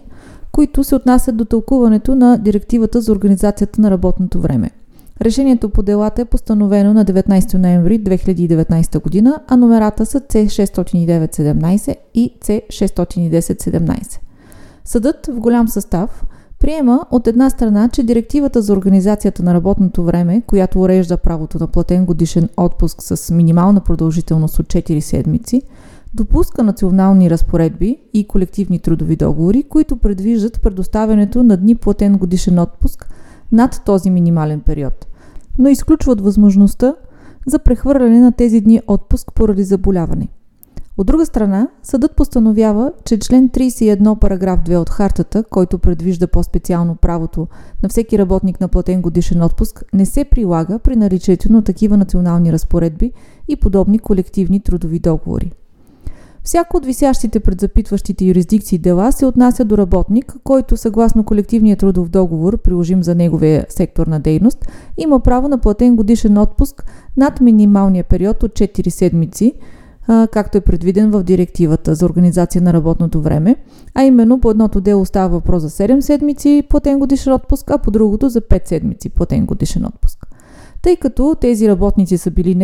които 0.51 0.83
се 0.83 0.95
отнасят 0.95 1.37
до 1.37 1.45
тълкуването 1.45 2.15
на 2.15 2.37
директивата 2.37 3.01
за 3.01 3.11
организацията 3.11 3.81
на 3.81 3.91
работното 3.91 4.41
време. 4.41 4.71
Решението 5.21 5.69
по 5.69 5.83
делата 5.83 6.21
е 6.21 6.25
постановено 6.25 6.93
на 6.93 7.05
19 7.05 7.57
ноември 7.57 8.03
2019 8.03 9.03
година, 9.03 9.39
а 9.47 9.57
номерата 9.57 10.05
са 10.05 10.19
C609-17 10.19 11.95
и 12.13 12.33
C610-17. 12.41 14.19
Съдът 14.85 15.27
в 15.27 15.39
голям 15.39 15.67
състав 15.67 16.25
приема 16.59 17.05
от 17.11 17.27
една 17.27 17.49
страна, 17.49 17.89
че 17.89 18.03
директивата 18.03 18.61
за 18.61 18.73
организацията 18.73 19.43
на 19.43 19.53
работното 19.53 20.03
време, 20.03 20.41
която 20.47 20.81
урежда 20.81 21.17
правото 21.17 21.59
на 21.59 21.67
платен 21.67 22.05
годишен 22.05 22.49
отпуск 22.57 22.97
с 22.99 23.33
минимална 23.33 23.81
продължителност 23.81 24.59
от 24.59 24.65
4 24.65 24.99
седмици– 24.99 25.61
допуска 26.13 26.63
национални 26.63 27.29
разпоредби 27.29 27.97
и 28.13 28.27
колективни 28.27 28.79
трудови 28.79 29.15
договори, 29.15 29.63
които 29.63 29.97
предвиждат 29.97 30.61
предоставянето 30.61 31.43
на 31.43 31.57
дни 31.57 31.75
платен 31.75 32.17
годишен 32.17 32.59
отпуск 32.59 33.09
над 33.51 33.81
този 33.85 34.09
минимален 34.09 34.61
период, 34.61 35.07
но 35.57 35.69
изключват 35.69 36.21
възможността 36.21 36.95
за 37.47 37.59
прехвърляне 37.59 38.19
на 38.19 38.31
тези 38.31 38.61
дни 38.61 38.81
отпуск 38.87 39.33
поради 39.35 39.63
заболяване. 39.63 40.27
От 40.97 41.07
друга 41.07 41.25
страна, 41.25 41.67
съдът 41.83 42.15
постановява, 42.15 42.91
че 43.05 43.19
член 43.19 43.49
31 43.49 44.19
параграф 44.19 44.59
2 44.59 44.77
от 44.77 44.89
хартата, 44.89 45.43
който 45.43 45.79
предвижда 45.79 46.27
по-специално 46.27 46.95
правото 46.95 47.47
на 47.83 47.89
всеки 47.89 48.17
работник 48.17 48.61
на 48.61 48.67
платен 48.67 49.01
годишен 49.01 49.41
отпуск, 49.41 49.83
не 49.93 50.05
се 50.05 50.23
прилага 50.23 50.79
при 50.79 50.95
наличието 50.95 51.51
на 51.51 51.63
такива 51.63 51.97
национални 51.97 52.53
разпоредби 52.53 53.11
и 53.47 53.55
подобни 53.55 53.99
колективни 53.99 54.59
трудови 54.59 54.99
договори. 54.99 55.51
Всяко 56.49 56.77
от 56.77 56.85
висящите 56.85 57.39
пред 57.39 57.61
запитващите 57.61 58.25
юрисдикции 58.25 58.77
дела 58.77 59.11
се 59.11 59.25
отнася 59.25 59.65
до 59.65 59.77
работник, 59.77 60.35
който 60.43 60.77
съгласно 60.77 61.23
колективния 61.23 61.77
трудов 61.77 62.09
договор, 62.09 62.57
приложим 62.57 63.03
за 63.03 63.15
неговия 63.15 63.65
сектор 63.69 64.07
на 64.07 64.19
дейност, 64.19 64.65
има 64.97 65.19
право 65.19 65.47
на 65.47 65.57
платен 65.57 65.95
годишен 65.95 66.37
отпуск 66.37 66.85
над 67.17 67.41
минималния 67.41 68.03
период 68.03 68.43
от 68.43 68.51
4 68.51 68.89
седмици, 68.89 69.53
както 70.31 70.57
е 70.57 70.61
предвиден 70.61 71.11
в 71.11 71.23
директивата 71.23 71.95
за 71.95 72.05
организация 72.05 72.61
на 72.61 72.73
работното 72.73 73.21
време, 73.21 73.55
а 73.95 74.03
именно 74.03 74.39
по 74.39 74.51
едното 74.51 74.81
дело 74.81 75.05
става 75.05 75.29
въпрос 75.29 75.61
за 75.61 75.69
7 75.69 75.99
седмици 75.99 76.63
платен 76.69 76.99
годишен 76.99 77.33
отпуск, 77.33 77.71
а 77.71 77.77
по 77.77 77.91
другото 77.91 78.29
за 78.29 78.41
5 78.41 78.67
седмици 78.67 79.09
платен 79.09 79.45
годишен 79.45 79.85
отпуск. 79.85 80.27
Тъй 80.81 80.95
като 80.95 81.35
тези 81.41 81.67
работници 81.67 82.17
са 82.17 82.31
били 82.31 82.55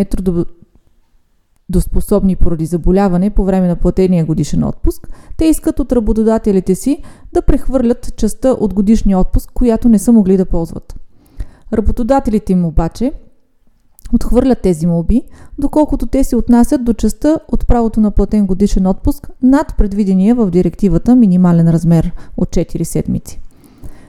доспособни 1.69 2.35
поради 2.35 2.65
заболяване 2.65 3.29
по 3.29 3.45
време 3.45 3.67
на 3.67 3.75
платения 3.75 4.25
годишен 4.25 4.63
отпуск, 4.63 5.09
те 5.37 5.45
искат 5.45 5.79
от 5.79 5.91
работодателите 5.91 6.75
си 6.75 7.03
да 7.33 7.41
прехвърлят 7.41 8.15
частта 8.15 8.51
от 8.51 8.73
годишния 8.73 9.19
отпуск, 9.19 9.51
която 9.53 9.89
не 9.89 9.99
са 9.99 10.11
могли 10.11 10.37
да 10.37 10.45
ползват. 10.45 10.95
Работодателите 11.73 12.53
им 12.53 12.65
обаче 12.65 13.11
отхвърлят 14.13 14.61
тези 14.61 14.87
молби, 14.87 15.21
доколкото 15.59 16.05
те 16.05 16.23
се 16.23 16.35
отнасят 16.35 16.83
до 16.83 16.93
частта 16.93 17.37
от 17.47 17.67
правото 17.67 18.01
на 18.01 18.11
платен 18.11 18.45
годишен 18.45 18.87
отпуск 18.87 19.29
над 19.43 19.77
предвидения 19.77 20.35
в 20.35 20.49
директивата 20.49 21.15
минимален 21.15 21.69
размер 21.69 22.11
от 22.37 22.49
4 22.49 22.83
седмици. 22.83 23.41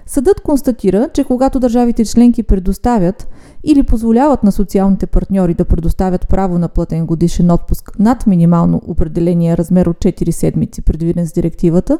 Съдът 0.08 0.40
констатира, 0.40 1.08
че 1.14 1.24
когато 1.24 1.60
държавите 1.60 2.04
членки 2.04 2.42
предоставят 2.42 3.28
или 3.64 3.82
позволяват 3.82 4.42
на 4.42 4.52
социалните 4.52 5.06
партньори 5.06 5.54
да 5.54 5.64
предоставят 5.64 6.28
право 6.28 6.58
на 6.58 6.68
платен 6.68 7.06
годишен 7.06 7.50
отпуск 7.50 7.98
над 7.98 8.26
минимално 8.26 8.82
определения 8.86 9.56
размер 9.56 9.86
от 9.86 9.96
4 9.96 10.30
седмици, 10.30 10.82
предвиден 10.82 11.26
с 11.26 11.32
директивата, 11.32 11.98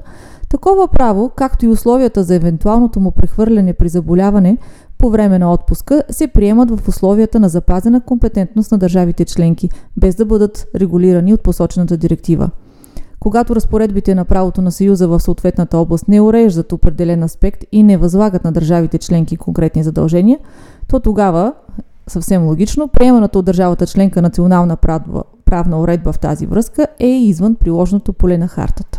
такова 0.48 0.88
право, 0.88 1.30
както 1.36 1.64
и 1.64 1.68
условията 1.68 2.22
за 2.22 2.34
евентуалното 2.34 3.00
му 3.00 3.10
прехвърляне 3.10 3.72
при 3.72 3.88
заболяване 3.88 4.58
по 4.98 5.10
време 5.10 5.38
на 5.38 5.52
отпуска, 5.52 6.02
се 6.10 6.26
приемат 6.26 6.70
в 6.70 6.88
условията 6.88 7.40
на 7.40 7.48
запазена 7.48 8.00
компетентност 8.00 8.72
на 8.72 8.78
държавите 8.78 9.24
членки, 9.24 9.70
без 9.96 10.14
да 10.14 10.24
бъдат 10.24 10.66
регулирани 10.74 11.34
от 11.34 11.42
посочената 11.42 11.96
директива. 11.96 12.50
Когато 13.26 13.56
разпоредбите 13.56 14.14
на 14.14 14.24
правото 14.24 14.62
на 14.62 14.72
Съюза 14.72 15.08
в 15.08 15.20
съответната 15.20 15.78
област 15.78 16.08
не 16.08 16.20
уреждат 16.20 16.72
определен 16.72 17.22
аспект 17.22 17.64
и 17.72 17.82
не 17.82 17.96
възлагат 17.96 18.44
на 18.44 18.52
държавите 18.52 18.98
членки 18.98 19.36
конкретни 19.36 19.82
задължения, 19.82 20.38
то 20.88 21.00
тогава, 21.00 21.52
съвсем 22.06 22.46
логично, 22.46 22.88
приеманата 22.88 23.38
от 23.38 23.44
държавата 23.44 23.86
членка 23.86 24.22
национална 24.22 24.76
правна, 24.76 25.22
правна 25.44 25.80
уредба 25.80 26.12
в 26.12 26.18
тази 26.18 26.46
връзка 26.46 26.86
е 26.98 27.06
извън 27.06 27.54
приложното 27.54 28.12
поле 28.12 28.38
на 28.38 28.48
хартата. 28.48 28.98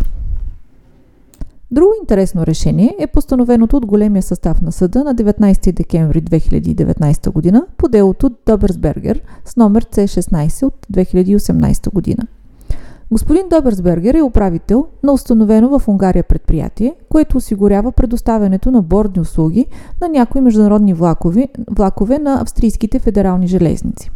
Друго 1.72 1.92
интересно 2.02 2.46
решение 2.46 2.96
е 3.00 3.08
постановеното 3.08 3.78
от 3.78 3.86
големия 3.86 4.24
състав 4.24 4.62
на 4.62 4.72
съда 4.72 5.04
на 5.04 5.16
19 5.16 5.72
декември 5.72 6.22
2019 6.22 7.32
година 7.32 7.66
по 7.78 7.88
делото 7.88 8.32
Доберсбергер 8.46 9.22
с 9.46 9.56
номер 9.56 9.86
C16 9.86 10.64
от 10.64 10.88
2018 10.94 11.94
година. 11.94 12.28
Господин 13.12 13.50
Доберсбергер 13.50 14.14
е 14.14 14.22
управител 14.22 14.88
на 15.04 15.14
установено 15.14 15.80
в 15.80 15.88
Унгария 15.88 16.24
предприятие, 16.24 16.96
което 17.10 17.38
осигурява 17.38 17.92
предоставянето 17.92 18.72
на 18.72 18.82
бордни 18.82 19.22
услуги 19.22 19.66
на 20.02 20.10
някои 20.10 20.42
международни 20.42 20.94
влакове, 20.94 21.48
влакове 21.72 22.20
на 22.20 22.42
австрийските 22.42 23.00
федерални 23.00 23.48
железници. 23.48 24.12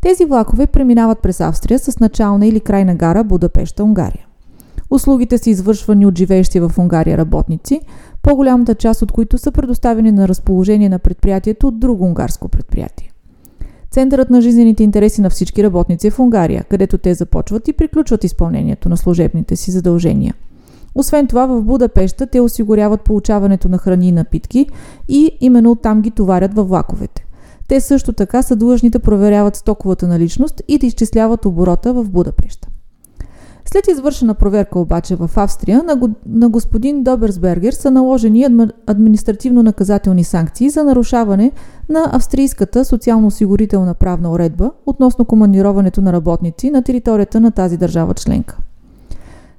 Тези 0.00 0.24
влакове 0.24 0.66
преминават 0.66 1.18
през 1.18 1.40
Австрия 1.40 1.78
с 1.78 2.00
начална 2.00 2.46
или 2.46 2.60
крайна 2.60 2.94
гара 2.94 3.24
Будапешта, 3.24 3.84
Унгария. 3.84 4.26
Услугите 4.90 5.38
са 5.38 5.50
извършвани 5.50 6.06
от 6.06 6.18
живеещи 6.18 6.60
в 6.60 6.72
Унгария 6.78 7.18
работници, 7.18 7.80
по-голямата 8.22 8.74
част 8.74 9.02
от 9.02 9.12
които 9.12 9.38
са 9.38 9.52
предоставени 9.52 10.12
на 10.12 10.28
разположение 10.28 10.88
на 10.88 10.98
предприятието 10.98 11.68
от 11.68 11.78
друго 11.78 12.04
унгарско 12.04 12.48
предприятие. 12.48 13.10
Центърът 13.96 14.30
на 14.30 14.40
жизнените 14.40 14.82
интереси 14.82 15.20
на 15.20 15.30
всички 15.30 15.62
работници 15.62 16.06
е 16.06 16.10
в 16.10 16.18
Унгария, 16.18 16.64
където 16.64 16.98
те 16.98 17.14
започват 17.14 17.68
и 17.68 17.72
приключват 17.72 18.24
изпълнението 18.24 18.88
на 18.88 18.96
служебните 18.96 19.56
си 19.56 19.70
задължения. 19.70 20.34
Освен 20.94 21.26
това, 21.26 21.46
в 21.46 21.62
Будапешта 21.62 22.26
те 22.26 22.40
осигуряват 22.40 23.00
получаването 23.00 23.68
на 23.68 23.78
храни 23.78 24.08
и 24.08 24.12
напитки 24.12 24.66
и 25.08 25.30
именно 25.40 25.74
там 25.74 26.00
ги 26.00 26.10
товарят 26.10 26.54
във 26.54 26.68
влаковете. 26.68 27.26
Те 27.68 27.80
също 27.80 28.12
така 28.12 28.42
са 28.42 28.56
длъжни 28.56 28.90
да 28.90 29.00
проверяват 29.00 29.56
стоковата 29.56 30.08
наличност 30.08 30.62
и 30.68 30.78
да 30.78 30.86
изчисляват 30.86 31.44
оборота 31.44 31.94
в 31.94 32.10
Будапешта. 32.10 32.68
След 33.72 33.88
извършена 33.88 34.34
проверка 34.34 34.78
обаче 34.78 35.16
в 35.16 35.30
Австрия 35.36 35.82
на, 35.82 35.96
го, 35.96 36.10
на 36.26 36.48
господин 36.48 37.02
Доберсбергер 37.02 37.72
са 37.72 37.90
наложени 37.90 38.44
адми, 38.44 38.66
административно-наказателни 38.86 40.22
санкции 40.22 40.70
за 40.70 40.84
нарушаване 40.84 41.52
на 41.88 42.10
австрийската 42.12 42.84
социално-осигурителна 42.84 43.94
правна 43.94 44.30
уредба 44.30 44.70
относно 44.86 45.24
командироването 45.24 46.00
на 46.00 46.12
работници 46.12 46.70
на 46.70 46.82
територията 46.82 47.40
на 47.40 47.50
тази 47.50 47.76
държава 47.76 48.14
членка. 48.14 48.58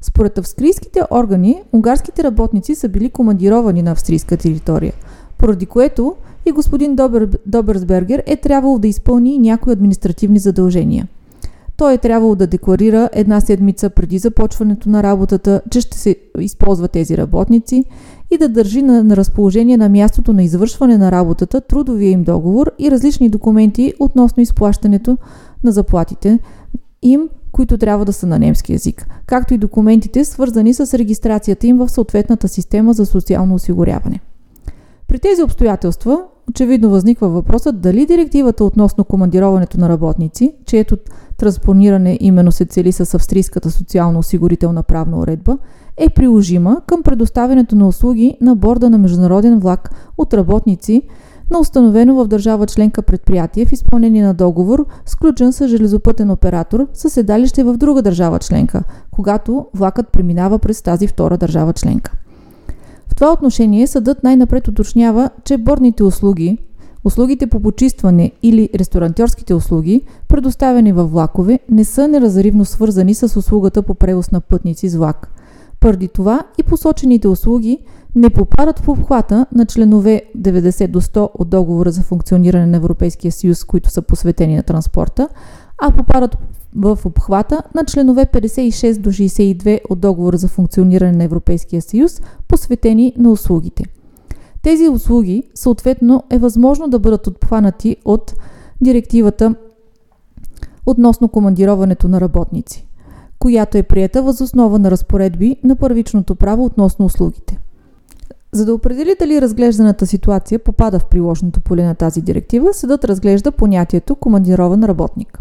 Според 0.01 0.37
австрийските 0.37 1.01
органи, 1.11 1.61
унгарските 1.73 2.23
работници 2.23 2.75
са 2.75 2.89
били 2.89 3.09
командировани 3.09 3.81
на 3.81 3.91
австрийска 3.91 4.37
територия, 4.37 4.93
поради 5.37 5.65
което 5.65 6.15
и 6.45 6.51
господин 6.51 6.95
Добер, 6.95 7.29
Доберсбергер 7.45 8.23
е 8.25 8.37
трябвало 8.37 8.79
да 8.79 8.87
изпълни 8.87 9.39
някои 9.39 9.73
административни 9.73 10.39
задължения. 10.39 11.07
Той 11.77 11.93
е 11.93 11.97
трябвало 11.97 12.35
да 12.35 12.47
декларира 12.47 13.09
една 13.13 13.41
седмица 13.41 13.89
преди 13.89 14.17
започването 14.17 14.89
на 14.89 15.03
работата, 15.03 15.61
че 15.69 15.81
ще 15.81 15.97
се 15.97 16.15
използва 16.39 16.87
тези 16.87 17.17
работници 17.17 17.85
и 18.31 18.37
да 18.37 18.49
държи 18.49 18.81
на, 18.81 19.03
на 19.03 19.17
разположение 19.17 19.77
на 19.77 19.89
мястото 19.89 20.33
на 20.33 20.43
извършване 20.43 20.97
на 20.97 21.11
работата 21.11 21.61
трудовия 21.61 22.11
им 22.11 22.23
договор 22.23 22.71
и 22.79 22.91
различни 22.91 23.29
документи 23.29 23.93
относно 23.99 24.43
изплащането 24.43 25.17
на 25.63 25.71
заплатите 25.71 26.39
им, 27.01 27.29
които 27.51 27.77
трябва 27.77 28.05
да 28.05 28.13
са 28.13 28.27
на 28.27 28.39
немски 28.39 28.73
язик, 28.73 29.07
както 29.25 29.53
и 29.53 29.57
документите, 29.57 30.25
свързани 30.25 30.73
с 30.73 30.97
регистрацията 30.97 31.67
им 31.67 31.77
в 31.77 31.89
съответната 31.89 32.47
система 32.47 32.93
за 32.93 33.05
социално 33.05 33.55
осигуряване. 33.55 34.19
При 35.07 35.19
тези 35.19 35.43
обстоятелства 35.43 36.23
очевидно 36.49 36.89
възниква 36.89 37.29
въпросът 37.29 37.81
дали 37.81 38.05
директивата 38.05 38.63
относно 38.63 39.03
командироването 39.03 39.79
на 39.79 39.89
работници, 39.89 40.53
чието 40.65 40.97
транспониране 41.37 42.17
именно 42.21 42.51
се 42.51 42.65
цели 42.65 42.91
с 42.91 43.13
австрийската 43.13 43.71
социално-осигурителна 43.71 44.83
правна 44.83 45.19
уредба, 45.19 45.57
е 45.97 46.09
приложима 46.09 46.81
към 46.87 47.03
предоставянето 47.03 47.75
на 47.75 47.87
услуги 47.87 48.37
на 48.41 48.55
борда 48.55 48.89
на 48.89 48.97
международен 48.97 49.59
влак 49.59 49.91
от 50.17 50.33
работници 50.33 51.01
на 51.51 51.59
установено 51.59 52.15
в 52.15 52.27
държава 52.27 52.67
членка 52.67 53.01
предприятие 53.01 53.65
в 53.65 53.71
изпълнение 53.71 54.23
на 54.23 54.33
договор, 54.33 54.85
сключен 55.05 55.53
с 55.53 55.67
железопътен 55.67 56.31
оператор 56.31 56.87
със 56.93 57.13
седалище 57.13 57.63
в 57.63 57.77
друга 57.77 58.01
държава 58.01 58.39
членка, 58.39 58.83
когато 59.11 59.65
влакът 59.73 60.07
преминава 60.11 60.59
през 60.59 60.81
тази 60.81 61.07
втора 61.07 61.37
държава 61.37 61.73
членка. 61.73 62.11
В 63.07 63.15
това 63.15 63.33
отношение 63.33 63.87
съдът 63.87 64.23
най-напред 64.23 64.67
уточнява, 64.67 65.29
че 65.43 65.57
бордните 65.57 66.03
услуги, 66.03 66.57
услугите 67.07 67.47
по 67.47 67.59
почистване 67.59 68.31
или 68.43 68.69
ресторантьорските 68.75 69.53
услуги, 69.53 70.01
предоставени 70.27 70.91
във 70.91 71.11
влакове, 71.11 71.59
не 71.69 71.83
са 71.83 72.07
неразривно 72.07 72.65
свързани 72.65 73.13
с 73.13 73.37
услугата 73.39 73.81
по 73.81 73.93
превоз 73.93 74.31
на 74.31 74.41
пътници 74.41 74.89
с 74.89 74.95
влак. 74.95 75.31
Пърди 75.79 76.07
това 76.07 76.43
и 76.57 76.63
посочените 76.63 77.27
услуги 77.27 77.79
не 78.15 78.29
попадат 78.29 78.79
в 78.79 78.89
обхвата 78.89 79.45
на 79.51 79.65
членове 79.65 80.21
90 80.37 80.87
до 80.87 81.01
100 81.01 81.29
от 81.33 81.49
договора 81.49 81.91
за 81.91 82.01
функциониране 82.01 82.65
на 82.65 82.77
Европейския 82.77 83.31
съюз, 83.31 83.63
които 83.63 83.89
са 83.89 84.01
посветени 84.01 84.55
на 84.55 84.63
транспорта, 84.63 85.29
а 85.77 85.91
попадат 85.91 86.37
в 86.75 86.99
обхвата 87.05 87.63
на 87.75 87.85
членове 87.85 88.25
56 88.25 88.99
до 88.99 89.09
62 89.09 89.79
от 89.89 89.99
договора 89.99 90.37
за 90.37 90.47
функциониране 90.47 91.11
на 91.11 91.23
Европейския 91.23 91.81
съюз, 91.81 92.21
посветени 92.47 93.13
на 93.17 93.31
услугите. 93.31 93.83
Тези 94.67 94.87
услуги, 94.87 95.43
съответно, 95.55 96.23
е 96.29 96.37
възможно 96.37 96.87
да 96.87 96.99
бъдат 96.99 97.27
обхванати 97.27 97.97
от 98.05 98.33
директивата 98.81 99.55
относно 100.85 101.27
командироването 101.27 102.07
на 102.07 102.21
работници, 102.21 102.87
която 103.39 103.77
е 103.77 103.83
прията 103.83 104.21
възоснова 104.21 104.79
на 104.79 104.91
разпоредби 104.91 105.55
на 105.63 105.75
първичното 105.75 106.35
право 106.35 106.65
относно 106.65 107.05
услугите. 107.05 107.59
За 108.51 108.65
да 108.65 108.73
определи 108.73 109.15
дали 109.19 109.41
разглежданата 109.41 110.07
ситуация 110.07 110.59
попада 110.59 110.99
в 110.99 111.05
приложното 111.05 111.61
поле 111.61 111.83
на 111.83 111.95
тази 111.95 112.21
директива, 112.21 112.73
съдът 112.73 113.05
разглежда 113.05 113.51
понятието 113.51 114.15
командирован 114.15 114.83
работник. 114.83 115.39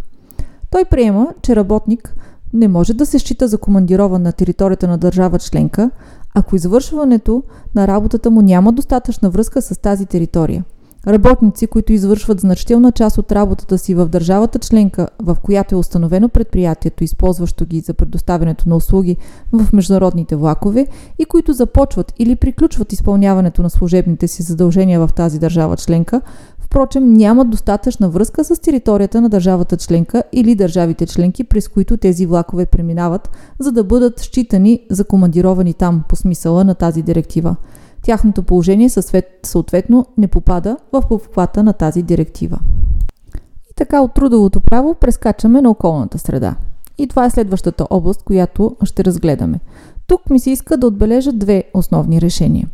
Той 0.70 0.84
приема, 0.84 1.34
че 1.42 1.56
работник 1.56 2.14
не 2.52 2.68
може 2.68 2.94
да 2.94 3.06
се 3.06 3.18
счита 3.18 3.48
за 3.48 3.58
командирован 3.58 4.22
на 4.22 4.32
територията 4.32 4.88
на 4.88 4.98
държава 4.98 5.38
членка, 5.38 5.90
ако 6.34 6.56
извършването 6.56 7.42
на 7.74 7.86
работата 7.86 8.30
му 8.30 8.42
няма 8.42 8.72
достатъчна 8.72 9.30
връзка 9.30 9.62
с 9.62 9.80
тази 9.80 10.06
територия– 10.06 10.64
Работници, 11.06 11.66
които 11.66 11.92
извършват 11.92 12.40
значителна 12.40 12.92
част 12.92 13.18
от 13.18 13.32
работата 13.32 13.78
си 13.78 13.94
в 13.94 14.08
държавата 14.08 14.58
членка, 14.58 15.08
в 15.22 15.36
която 15.42 15.74
е 15.74 15.78
установено 15.78 16.28
предприятието, 16.28 17.04
използващо 17.04 17.66
ги 17.66 17.80
за 17.80 17.94
предоставянето 17.94 18.68
на 18.68 18.76
услуги 18.76 19.16
в 19.52 19.72
международните 19.72 20.36
влакове 20.36 20.86
и 21.18 21.24
които 21.24 21.52
започват 21.52 22.12
или 22.18 22.36
приключват 22.36 22.92
изпълняването 22.92 23.62
на 23.62 23.70
служебните 23.70 24.28
си 24.28 24.42
задължения 24.42 25.00
в 25.00 25.10
тази 25.16 25.38
държава 25.38 25.76
членка, 25.76 26.20
впрочем 26.76 27.12
нямат 27.12 27.50
достатъчна 27.50 28.08
връзка 28.08 28.44
с 28.44 28.60
територията 28.60 29.20
на 29.20 29.28
държавата 29.28 29.76
членка 29.76 30.22
или 30.32 30.54
държавите 30.54 31.06
членки, 31.06 31.44
през 31.44 31.68
които 31.68 31.96
тези 31.96 32.26
влакове 32.26 32.66
преминават, 32.66 33.30
за 33.58 33.72
да 33.72 33.84
бъдат 33.84 34.20
считани 34.20 34.80
за 34.90 35.04
командировани 35.04 35.74
там 35.74 36.04
по 36.08 36.16
смисъла 36.16 36.64
на 36.64 36.74
тази 36.74 37.02
директива 37.02 37.56
тяхното 38.06 38.42
положение 38.42 38.90
съответно 39.42 40.06
не 40.18 40.28
попада 40.28 40.76
в 40.92 41.02
обхвата 41.10 41.62
на 41.62 41.72
тази 41.72 42.02
директива. 42.02 42.58
И 43.70 43.74
така 43.76 44.00
от 44.00 44.14
трудовото 44.14 44.60
право 44.60 44.94
прескачаме 44.94 45.60
на 45.60 45.70
околната 45.70 46.18
среда. 46.18 46.56
И 46.98 47.06
това 47.06 47.24
е 47.24 47.30
следващата 47.30 47.86
област, 47.90 48.22
която 48.22 48.76
ще 48.84 49.04
разгледаме. 49.04 49.60
Тук 50.06 50.30
ми 50.30 50.40
се 50.40 50.50
иска 50.50 50.76
да 50.76 50.86
отбележа 50.86 51.32
две 51.32 51.64
основни 51.74 52.20
решения. 52.20 52.68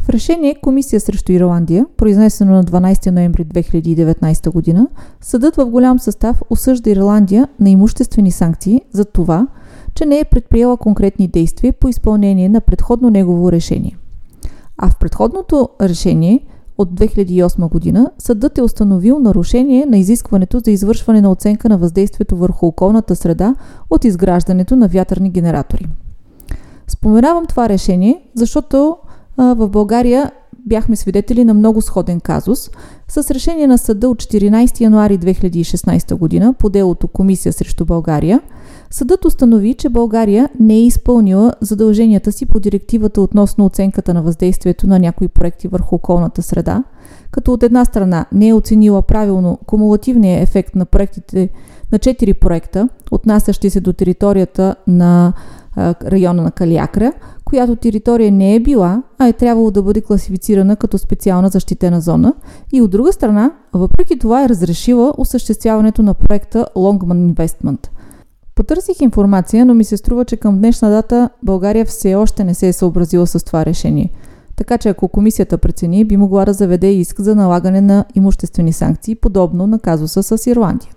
В 0.00 0.08
решение 0.08 0.54
Комисия 0.62 1.00
срещу 1.00 1.32
Ирландия, 1.32 1.86
произнесено 1.96 2.52
на 2.52 2.64
12 2.64 3.10
ноември 3.10 3.44
2019 3.44 4.50
година, 4.52 4.88
съдът 5.20 5.56
в 5.56 5.66
голям 5.66 5.98
състав 5.98 6.42
осъжда 6.50 6.90
Ирландия 6.90 7.48
на 7.60 7.70
имуществени 7.70 8.30
санкции 8.30 8.80
за 8.92 9.04
това, 9.04 9.46
че 9.94 10.06
не 10.06 10.18
е 10.18 10.24
предприела 10.24 10.76
конкретни 10.76 11.28
действия 11.28 11.72
по 11.72 11.88
изпълнение 11.88 12.48
на 12.48 12.60
предходно 12.60 13.10
негово 13.10 13.52
решение– 13.52 13.96
а 14.82 14.90
в 14.90 14.96
предходното 14.96 15.68
решение 15.82 16.40
от 16.78 16.90
2008 16.92 17.68
година 17.68 18.10
съдът 18.18 18.58
е 18.58 18.62
установил 18.62 19.18
нарушение 19.18 19.86
на 19.86 19.98
изискването 19.98 20.60
за 20.64 20.70
извършване 20.70 21.20
на 21.20 21.30
оценка 21.30 21.68
на 21.68 21.78
въздействието 21.78 22.36
върху 22.36 22.66
околната 22.66 23.16
среда 23.16 23.54
от 23.90 24.04
изграждането 24.04 24.76
на 24.76 24.88
вятърни 24.88 25.30
генератори. 25.30 25.86
Споменавам 26.88 27.46
това 27.46 27.68
решение, 27.68 28.22
защото 28.34 28.96
в 29.40 29.68
България 29.68 30.30
бяхме 30.66 30.96
свидетели 30.96 31.44
на 31.44 31.54
много 31.54 31.80
сходен 31.80 32.20
казус. 32.20 32.70
С 33.08 33.30
решение 33.30 33.66
на 33.66 33.78
съда 33.78 34.08
от 34.08 34.22
14 34.22 34.80
януари 34.80 35.18
2016 35.18 36.14
година 36.14 36.54
по 36.58 36.68
делото 36.68 37.08
Комисия 37.08 37.52
срещу 37.52 37.84
България– 37.84 38.40
Съдът 38.92 39.24
установи, 39.24 39.74
че 39.74 39.88
България 39.88 40.48
не 40.60 40.74
е 40.74 40.86
изпълнила 40.86 41.52
задълженията 41.60 42.32
си 42.32 42.46
по 42.46 42.60
директивата 42.60 43.20
относно 43.20 43.64
оценката 43.64 44.14
на 44.14 44.22
въздействието 44.22 44.86
на 44.86 44.98
някои 44.98 45.28
проекти 45.28 45.68
върху 45.68 45.94
околната 45.94 46.42
среда, 46.42 46.84
като 47.30 47.52
от 47.52 47.62
една 47.62 47.84
страна 47.84 48.26
не 48.32 48.48
е 48.48 48.54
оценила 48.54 49.02
правилно 49.02 49.58
кумулативния 49.66 50.42
ефект 50.42 50.74
на 50.74 50.84
проектите 50.86 51.48
на 51.92 51.98
4 51.98 52.34
проекта, 52.34 52.88
отнасящи 53.10 53.70
се 53.70 53.80
до 53.80 53.92
територията 53.92 54.76
на 54.86 55.32
района 56.04 56.42
на 56.42 56.50
Калиакра, 56.50 57.12
която 57.50 57.76
територия 57.76 58.32
не 58.32 58.54
е 58.54 58.60
била, 58.60 59.02
а 59.18 59.28
е 59.28 59.32
трябвало 59.32 59.70
да 59.70 59.82
бъде 59.82 60.00
класифицирана 60.00 60.76
като 60.76 60.98
специална 60.98 61.48
защитена 61.48 62.00
зона 62.00 62.34
и 62.72 62.82
от 62.82 62.90
друга 62.90 63.12
страна, 63.12 63.52
въпреки 63.72 64.18
това 64.18 64.44
е 64.44 64.48
разрешила 64.48 65.14
осъществяването 65.18 66.02
на 66.02 66.14
проекта 66.14 66.66
Longman 66.76 67.34
Investment– 67.34 67.88
Потърсих 68.60 69.00
информация, 69.00 69.66
но 69.66 69.74
ми 69.74 69.84
се 69.84 69.96
струва, 69.96 70.24
че 70.24 70.36
към 70.36 70.58
днешна 70.58 70.90
дата 70.90 71.30
България 71.42 71.84
все 71.84 72.14
още 72.14 72.44
не 72.44 72.54
се 72.54 72.68
е 72.68 72.72
съобразила 72.72 73.26
с 73.26 73.44
това 73.44 73.66
решение. 73.66 74.12
Така 74.56 74.78
че 74.78 74.88
ако 74.88 75.08
комисията 75.08 75.58
прецени, 75.58 76.04
би 76.04 76.16
могла 76.16 76.44
да 76.44 76.52
заведе 76.52 76.92
иск 76.92 77.20
за 77.20 77.34
налагане 77.34 77.80
на 77.80 78.04
имуществени 78.14 78.72
санкции, 78.72 79.14
подобно 79.14 79.66
на 79.66 79.78
казуса 79.78 80.22
с 80.22 80.46
Ирландия. 80.46 80.92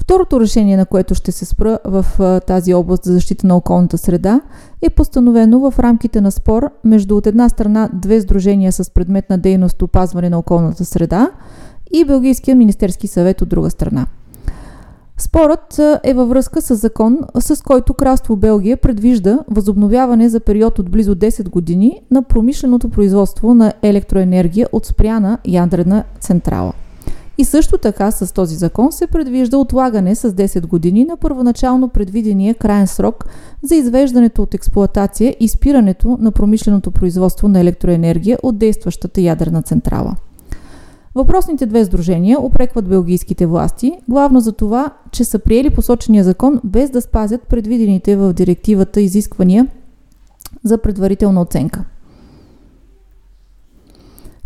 Второто 0.00 0.40
решение, 0.40 0.76
на 0.76 0.86
което 0.86 1.14
ще 1.14 1.32
се 1.32 1.44
спра 1.44 1.78
в 1.84 2.06
тази 2.46 2.74
област 2.74 3.04
за 3.04 3.12
защита 3.12 3.46
на 3.46 3.56
околната 3.56 3.98
среда, 3.98 4.40
е 4.82 4.90
постановено 4.90 5.70
в 5.70 5.78
рамките 5.78 6.20
на 6.20 6.30
спор 6.30 6.70
между 6.84 7.16
от 7.16 7.26
една 7.26 7.48
страна 7.48 7.88
две 7.92 8.20
сдружения 8.20 8.72
с 8.72 8.90
предмет 8.90 9.30
на 9.30 9.38
дейност 9.38 9.82
опазване 9.82 10.30
на 10.30 10.38
околната 10.38 10.84
среда 10.84 11.30
и 11.92 12.04
Белгийския 12.04 12.56
министерски 12.56 13.06
съвет 13.06 13.42
от 13.42 13.48
друга 13.48 13.70
страна– 13.70 14.06
Спорът 15.20 15.80
е 16.04 16.14
във 16.14 16.28
връзка 16.28 16.62
с 16.62 16.74
закон, 16.74 17.18
с 17.40 17.62
който 17.62 17.94
Кралство 17.94 18.36
Белгия 18.36 18.76
предвижда 18.76 19.38
възобновяване 19.50 20.28
за 20.28 20.40
период 20.40 20.78
от 20.78 20.90
близо 20.90 21.14
10 21.14 21.48
години 21.48 22.02
на 22.10 22.22
промишленото 22.22 22.88
производство 22.88 23.54
на 23.54 23.72
електроенергия 23.82 24.68
от 24.72 24.86
спряна 24.86 25.38
ядрена 25.46 26.04
централа. 26.20 26.72
И 27.40 27.44
също 27.44 27.78
така 27.78 28.10
с 28.10 28.34
този 28.34 28.56
закон 28.56 28.92
се 28.92 29.06
предвижда 29.06 29.56
отлагане 29.56 30.14
с 30.14 30.32
10 30.32 30.66
години 30.66 31.04
на 31.04 31.16
първоначално 31.16 31.88
предвидения 31.88 32.54
крайен 32.54 32.86
срок 32.86 33.24
за 33.62 33.74
извеждането 33.74 34.42
от 34.42 34.54
експлоатация 34.54 35.36
и 35.40 35.48
спирането 35.48 36.18
на 36.20 36.32
промишленото 36.32 36.90
производство 36.90 37.48
на 37.48 37.60
електроенергия 37.60 38.38
от 38.42 38.58
действащата 38.58 39.20
ядрена 39.20 39.62
централа. 39.62 40.16
Въпросните 41.14 41.66
две 41.66 41.84
сдружения 41.84 42.40
опрекват 42.40 42.88
белгийските 42.88 43.46
власти, 43.46 43.92
главно 44.08 44.40
за 44.40 44.52
това, 44.52 44.90
че 45.10 45.24
са 45.24 45.38
приели 45.38 45.70
посочения 45.70 46.24
закон 46.24 46.60
без 46.64 46.90
да 46.90 47.00
спазят 47.00 47.42
предвидените 47.42 48.16
в 48.16 48.32
директивата 48.32 49.00
изисквания 49.00 49.66
за 50.64 50.78
предварителна 50.78 51.40
оценка. 51.40 51.84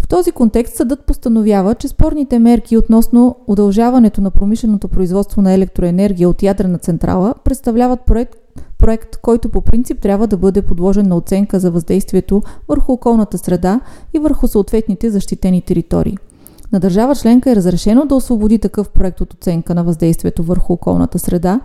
В 0.04 0.08
този 0.08 0.32
контекст 0.32 0.76
съдът 0.76 1.06
постановява, 1.06 1.74
че 1.74 1.88
спорните 1.88 2.38
мерки 2.38 2.76
относно 2.76 3.36
удължаването 3.46 4.20
на 4.20 4.30
промишленото 4.30 4.88
производство 4.88 5.42
на 5.42 5.52
електроенергия 5.52 6.28
от 6.28 6.42
ядрена 6.42 6.78
централа 6.78 7.34
представляват 7.44 8.00
проект, 8.00 8.38
проект, 8.78 9.16
който 9.16 9.48
по 9.48 9.60
принцип 9.60 10.00
трябва 10.00 10.26
да 10.26 10.36
бъде 10.36 10.62
подложен 10.62 11.08
на 11.08 11.16
оценка 11.16 11.60
за 11.60 11.70
въздействието 11.70 12.42
върху 12.68 12.92
околната 12.92 13.38
среда 13.38 13.80
и 14.14 14.18
върху 14.18 14.48
съответните 14.48 15.10
защитени 15.10 15.62
територии– 15.62 16.18
на 16.74 16.80
държава 16.80 17.14
членка 17.14 17.50
е 17.50 17.56
разрешено 17.56 18.06
да 18.06 18.14
освободи 18.14 18.58
такъв 18.58 18.88
проект 18.88 19.20
от 19.20 19.32
оценка 19.32 19.74
на 19.74 19.84
въздействието 19.84 20.42
върху 20.42 20.72
околната 20.72 21.18
среда, 21.18 21.60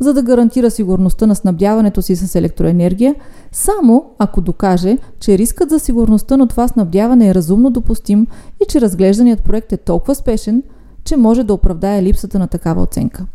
за 0.00 0.14
да 0.14 0.22
гарантира 0.22 0.70
сигурността 0.70 1.26
на 1.26 1.34
снабдяването 1.34 2.02
си 2.02 2.16
с 2.16 2.34
електроенергия, 2.34 3.14
само 3.52 4.04
ако 4.18 4.40
докаже, 4.40 4.98
че 5.20 5.38
рискът 5.38 5.70
за 5.70 5.78
сигурността 5.78 6.36
на 6.36 6.48
това 6.48 6.68
снабдяване 6.68 7.28
е 7.28 7.34
разумно 7.34 7.70
допустим 7.70 8.26
и 8.62 8.64
че 8.68 8.80
разглежданият 8.80 9.44
проект 9.44 9.72
е 9.72 9.76
толкова 9.76 10.14
спешен, 10.14 10.62
че 11.04 11.16
може 11.16 11.44
да 11.44 11.54
оправдае 11.54 12.02
липсата 12.02 12.38
на 12.38 12.46
такава 12.46 12.82
оценка. 12.82 13.26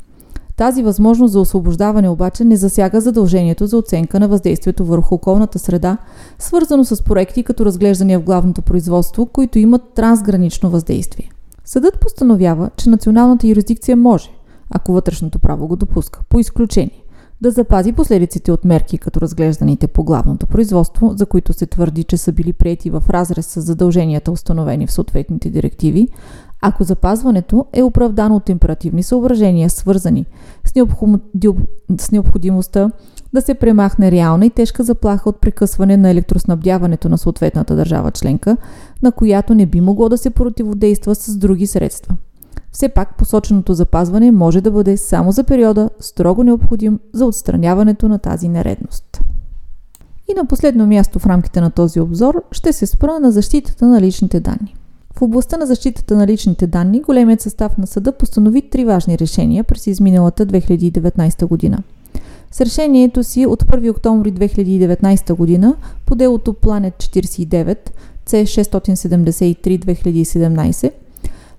Тази 0.57 0.83
възможност 0.83 1.31
за 1.31 1.39
освобождаване 1.39 2.09
обаче 2.09 2.43
не 2.43 2.55
засяга 2.55 3.01
задължението 3.01 3.67
за 3.67 3.77
оценка 3.77 4.19
на 4.19 4.27
въздействието 4.27 4.85
върху 4.85 5.15
околната 5.15 5.59
среда, 5.59 5.97
свързано 6.39 6.85
с 6.85 7.03
проекти 7.03 7.43
като 7.43 7.65
разглеждания 7.65 8.19
в 8.19 8.23
главното 8.23 8.61
производство, 8.61 9.25
които 9.25 9.59
имат 9.59 9.81
трансгранично 9.95 10.69
въздействие. 10.69 11.31
Съдът 11.65 11.99
постановява, 11.99 12.69
че 12.77 12.89
националната 12.89 13.47
юрисдикция 13.47 13.97
може, 13.97 14.29
ако 14.69 14.93
вътрешното 14.93 15.39
право 15.39 15.67
го 15.67 15.75
допуска, 15.75 16.21
по 16.29 16.39
изключение, 16.39 17.03
да 17.41 17.51
запази 17.51 17.93
последиците 17.93 18.51
от 18.51 18.65
мерки 18.65 18.97
като 18.97 19.21
разглежданите 19.21 19.87
по 19.87 20.03
главното 20.03 20.47
производство, 20.47 21.11
за 21.15 21.25
които 21.25 21.53
се 21.53 21.65
твърди, 21.65 22.03
че 22.03 22.17
са 22.17 22.31
били 22.31 22.53
прияти 22.53 22.89
в 22.89 23.03
разрез 23.09 23.45
с 23.45 23.61
задълженията, 23.61 24.31
установени 24.31 24.87
в 24.87 24.91
съответните 24.91 25.49
директиви, 25.49 26.07
ако 26.61 26.83
запазването 26.83 27.65
е 27.73 27.83
оправдано 27.83 28.35
от 28.35 28.49
императивни 28.49 29.03
съображения, 29.03 29.69
свързани 29.69 30.25
с, 30.65 30.75
необход... 30.75 31.09
с 31.99 32.11
необходимостта 32.11 32.91
да 33.33 33.41
се 33.41 33.53
премахне 33.53 34.11
реална 34.11 34.45
и 34.45 34.49
тежка 34.49 34.83
заплаха 34.83 35.29
от 35.29 35.41
прекъсване 35.41 35.97
на 35.97 36.09
електроснабдяването 36.09 37.09
на 37.09 37.17
съответната 37.17 37.75
държава 37.75 38.11
членка, 38.11 38.57
на 39.03 39.11
която 39.11 39.53
не 39.53 39.65
би 39.65 39.81
могло 39.81 40.09
да 40.09 40.17
се 40.17 40.29
противодейства 40.29 41.15
с 41.15 41.37
други 41.37 41.67
средства. 41.67 42.15
Все 42.71 42.89
пак 42.89 43.17
посоченото 43.17 43.73
запазване 43.73 44.31
може 44.31 44.61
да 44.61 44.71
бъде 44.71 44.97
само 44.97 45.31
за 45.31 45.43
периода 45.43 45.89
строго 45.99 46.43
необходим 46.43 46.99
за 47.13 47.25
отстраняването 47.25 48.09
на 48.09 48.19
тази 48.19 48.47
нередност. 48.49 49.21
И 50.31 50.33
на 50.33 50.45
последно 50.45 50.87
място 50.87 51.19
в 51.19 51.25
рамките 51.25 51.61
на 51.61 51.71
този 51.71 51.99
обзор 51.99 52.43
ще 52.51 52.73
се 52.73 52.85
спра 52.85 53.19
на 53.19 53.31
защитата 53.31 53.87
на 53.87 54.01
личните 54.01 54.39
данни. 54.39 54.76
В 55.17 55.21
областта 55.21 55.57
на 55.57 55.65
защитата 55.65 56.15
на 56.15 56.27
личните 56.27 56.67
данни, 56.67 57.01
големият 57.01 57.41
състав 57.41 57.77
на 57.77 57.87
съда 57.87 58.11
постанови 58.11 58.61
три 58.61 58.85
важни 58.85 59.19
решения 59.19 59.63
през 59.63 59.87
изминалата 59.87 60.45
2019 60.45 61.45
година. 61.45 61.83
С 62.51 62.61
решението 62.61 63.23
си 63.23 63.45
от 63.45 63.63
1 63.63 63.91
октомври 63.91 64.33
2019 64.33 65.33
година 65.33 65.75
по 66.05 66.15
делото 66.15 66.53
Planet 66.53 66.93
49 66.93 67.77
C673-2017 68.27 70.91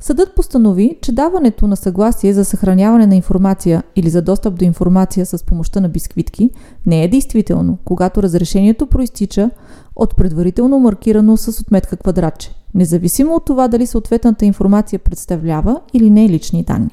Съдът 0.01 0.35
постанови, 0.35 0.99
че 1.03 1.13
даването 1.13 1.67
на 1.67 1.77
съгласие 1.77 2.33
за 2.33 2.45
съхраняване 2.45 3.07
на 3.07 3.17
информация 3.17 3.83
или 3.97 4.11
за 4.11 4.23
достъп 4.23 4.59
до 4.59 4.65
информация 4.65 5.27
с 5.27 5.45
помощта 5.45 5.81
на 5.81 5.89
бисквитки 5.89 6.51
не 6.87 7.05
е 7.05 7.09
действително, 7.09 7.79
когато 7.85 8.23
разрешението 8.23 8.87
проистича 8.87 9.51
от 9.97 10.17
предварително 10.17 10.79
маркирано 10.79 11.37
с 11.37 11.61
отметка 11.61 11.97
квадратче, 11.97 12.55
независимо 12.75 13.35
от 13.35 13.45
това 13.45 13.69
дали 13.69 13.87
съответната 13.87 14.45
информация 14.45 14.99
представлява 14.99 15.81
или 15.95 16.11
не 16.11 16.29
лични 16.29 16.63
данни. 16.63 16.91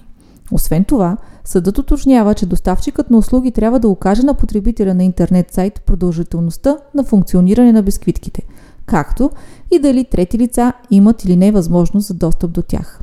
Освен 0.52 0.84
това, 0.84 1.18
съдът 1.44 1.78
уточнява, 1.78 2.34
че 2.34 2.46
доставчикът 2.46 3.10
на 3.10 3.18
услуги 3.18 3.52
трябва 3.52 3.80
да 3.80 3.88
окаже 3.88 4.24
на 4.24 4.34
потребителя 4.34 4.94
на 4.94 5.04
интернет 5.04 5.52
сайт 5.52 5.82
продължителността 5.82 6.78
на 6.96 7.04
функциониране 7.04 7.72
на 7.72 7.84
бисквитките, 7.84 8.42
както 8.86 9.32
и 9.72 9.80
дали 9.80 10.06
трети 10.06 10.38
лица 10.38 10.74
имат 10.92 11.24
или 11.24 11.36
не 11.36 11.52
възможност 11.52 12.08
за 12.08 12.14
достъп 12.14 12.52
до 12.52 12.62
тях. 12.62 13.00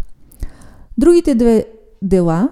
Другите 0.99 1.35
две 1.35 1.67
дела 2.03 2.49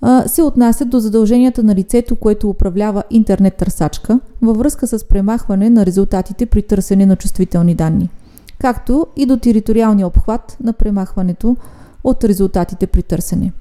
а, 0.00 0.28
се 0.28 0.42
отнасят 0.42 0.90
до 0.90 0.98
задълженията 0.98 1.62
на 1.62 1.74
лицето, 1.74 2.16
което 2.16 2.50
управлява 2.50 3.02
интернет 3.10 3.56
търсачка 3.56 4.20
във 4.42 4.56
връзка 4.56 4.86
с 4.86 5.04
премахване 5.04 5.70
на 5.70 5.86
резултатите 5.86 6.46
при 6.46 6.62
търсене 6.62 7.06
на 7.06 7.16
чувствителни 7.16 7.74
данни, 7.74 8.10
както 8.58 9.06
и 9.16 9.26
до 9.26 9.36
териториалния 9.36 10.06
обхват 10.06 10.56
на 10.60 10.72
премахването 10.72 11.56
от 12.04 12.24
резултатите 12.24 12.86
при 12.86 13.02
търсене. 13.02 13.52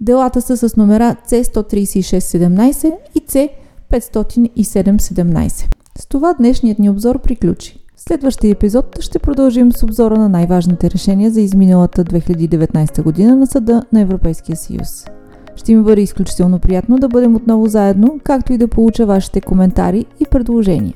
Делата 0.00 0.42
са 0.42 0.68
с 0.68 0.76
номера 0.76 1.16
C13617 1.28 2.92
и 3.14 3.20
C50717. 3.20 5.50
С 5.98 6.06
това 6.06 6.32
днешният 6.32 6.78
ни 6.78 6.90
обзор 6.90 7.18
приключи. 7.18 7.85
Следващия 8.08 8.50
епизод 8.50 8.98
ще 9.00 9.18
продължим 9.18 9.72
с 9.72 9.82
обзора 9.82 10.18
на 10.18 10.28
най-важните 10.28 10.90
решения 10.90 11.30
за 11.30 11.40
изминалата 11.40 12.04
2019 12.04 13.02
година 13.02 13.36
на 13.36 13.46
Съда 13.46 13.82
на 13.92 14.00
Европейския 14.00 14.56
съюз. 14.56 15.06
Ще 15.56 15.74
ми 15.74 15.82
бъде 15.82 16.00
изключително 16.00 16.58
приятно 16.58 16.98
да 16.98 17.08
бъдем 17.08 17.36
отново 17.36 17.66
заедно, 17.66 18.20
както 18.24 18.52
и 18.52 18.58
да 18.58 18.68
получа 18.68 19.06
вашите 19.06 19.40
коментари 19.40 20.04
и 20.20 20.24
предложения. 20.30 20.94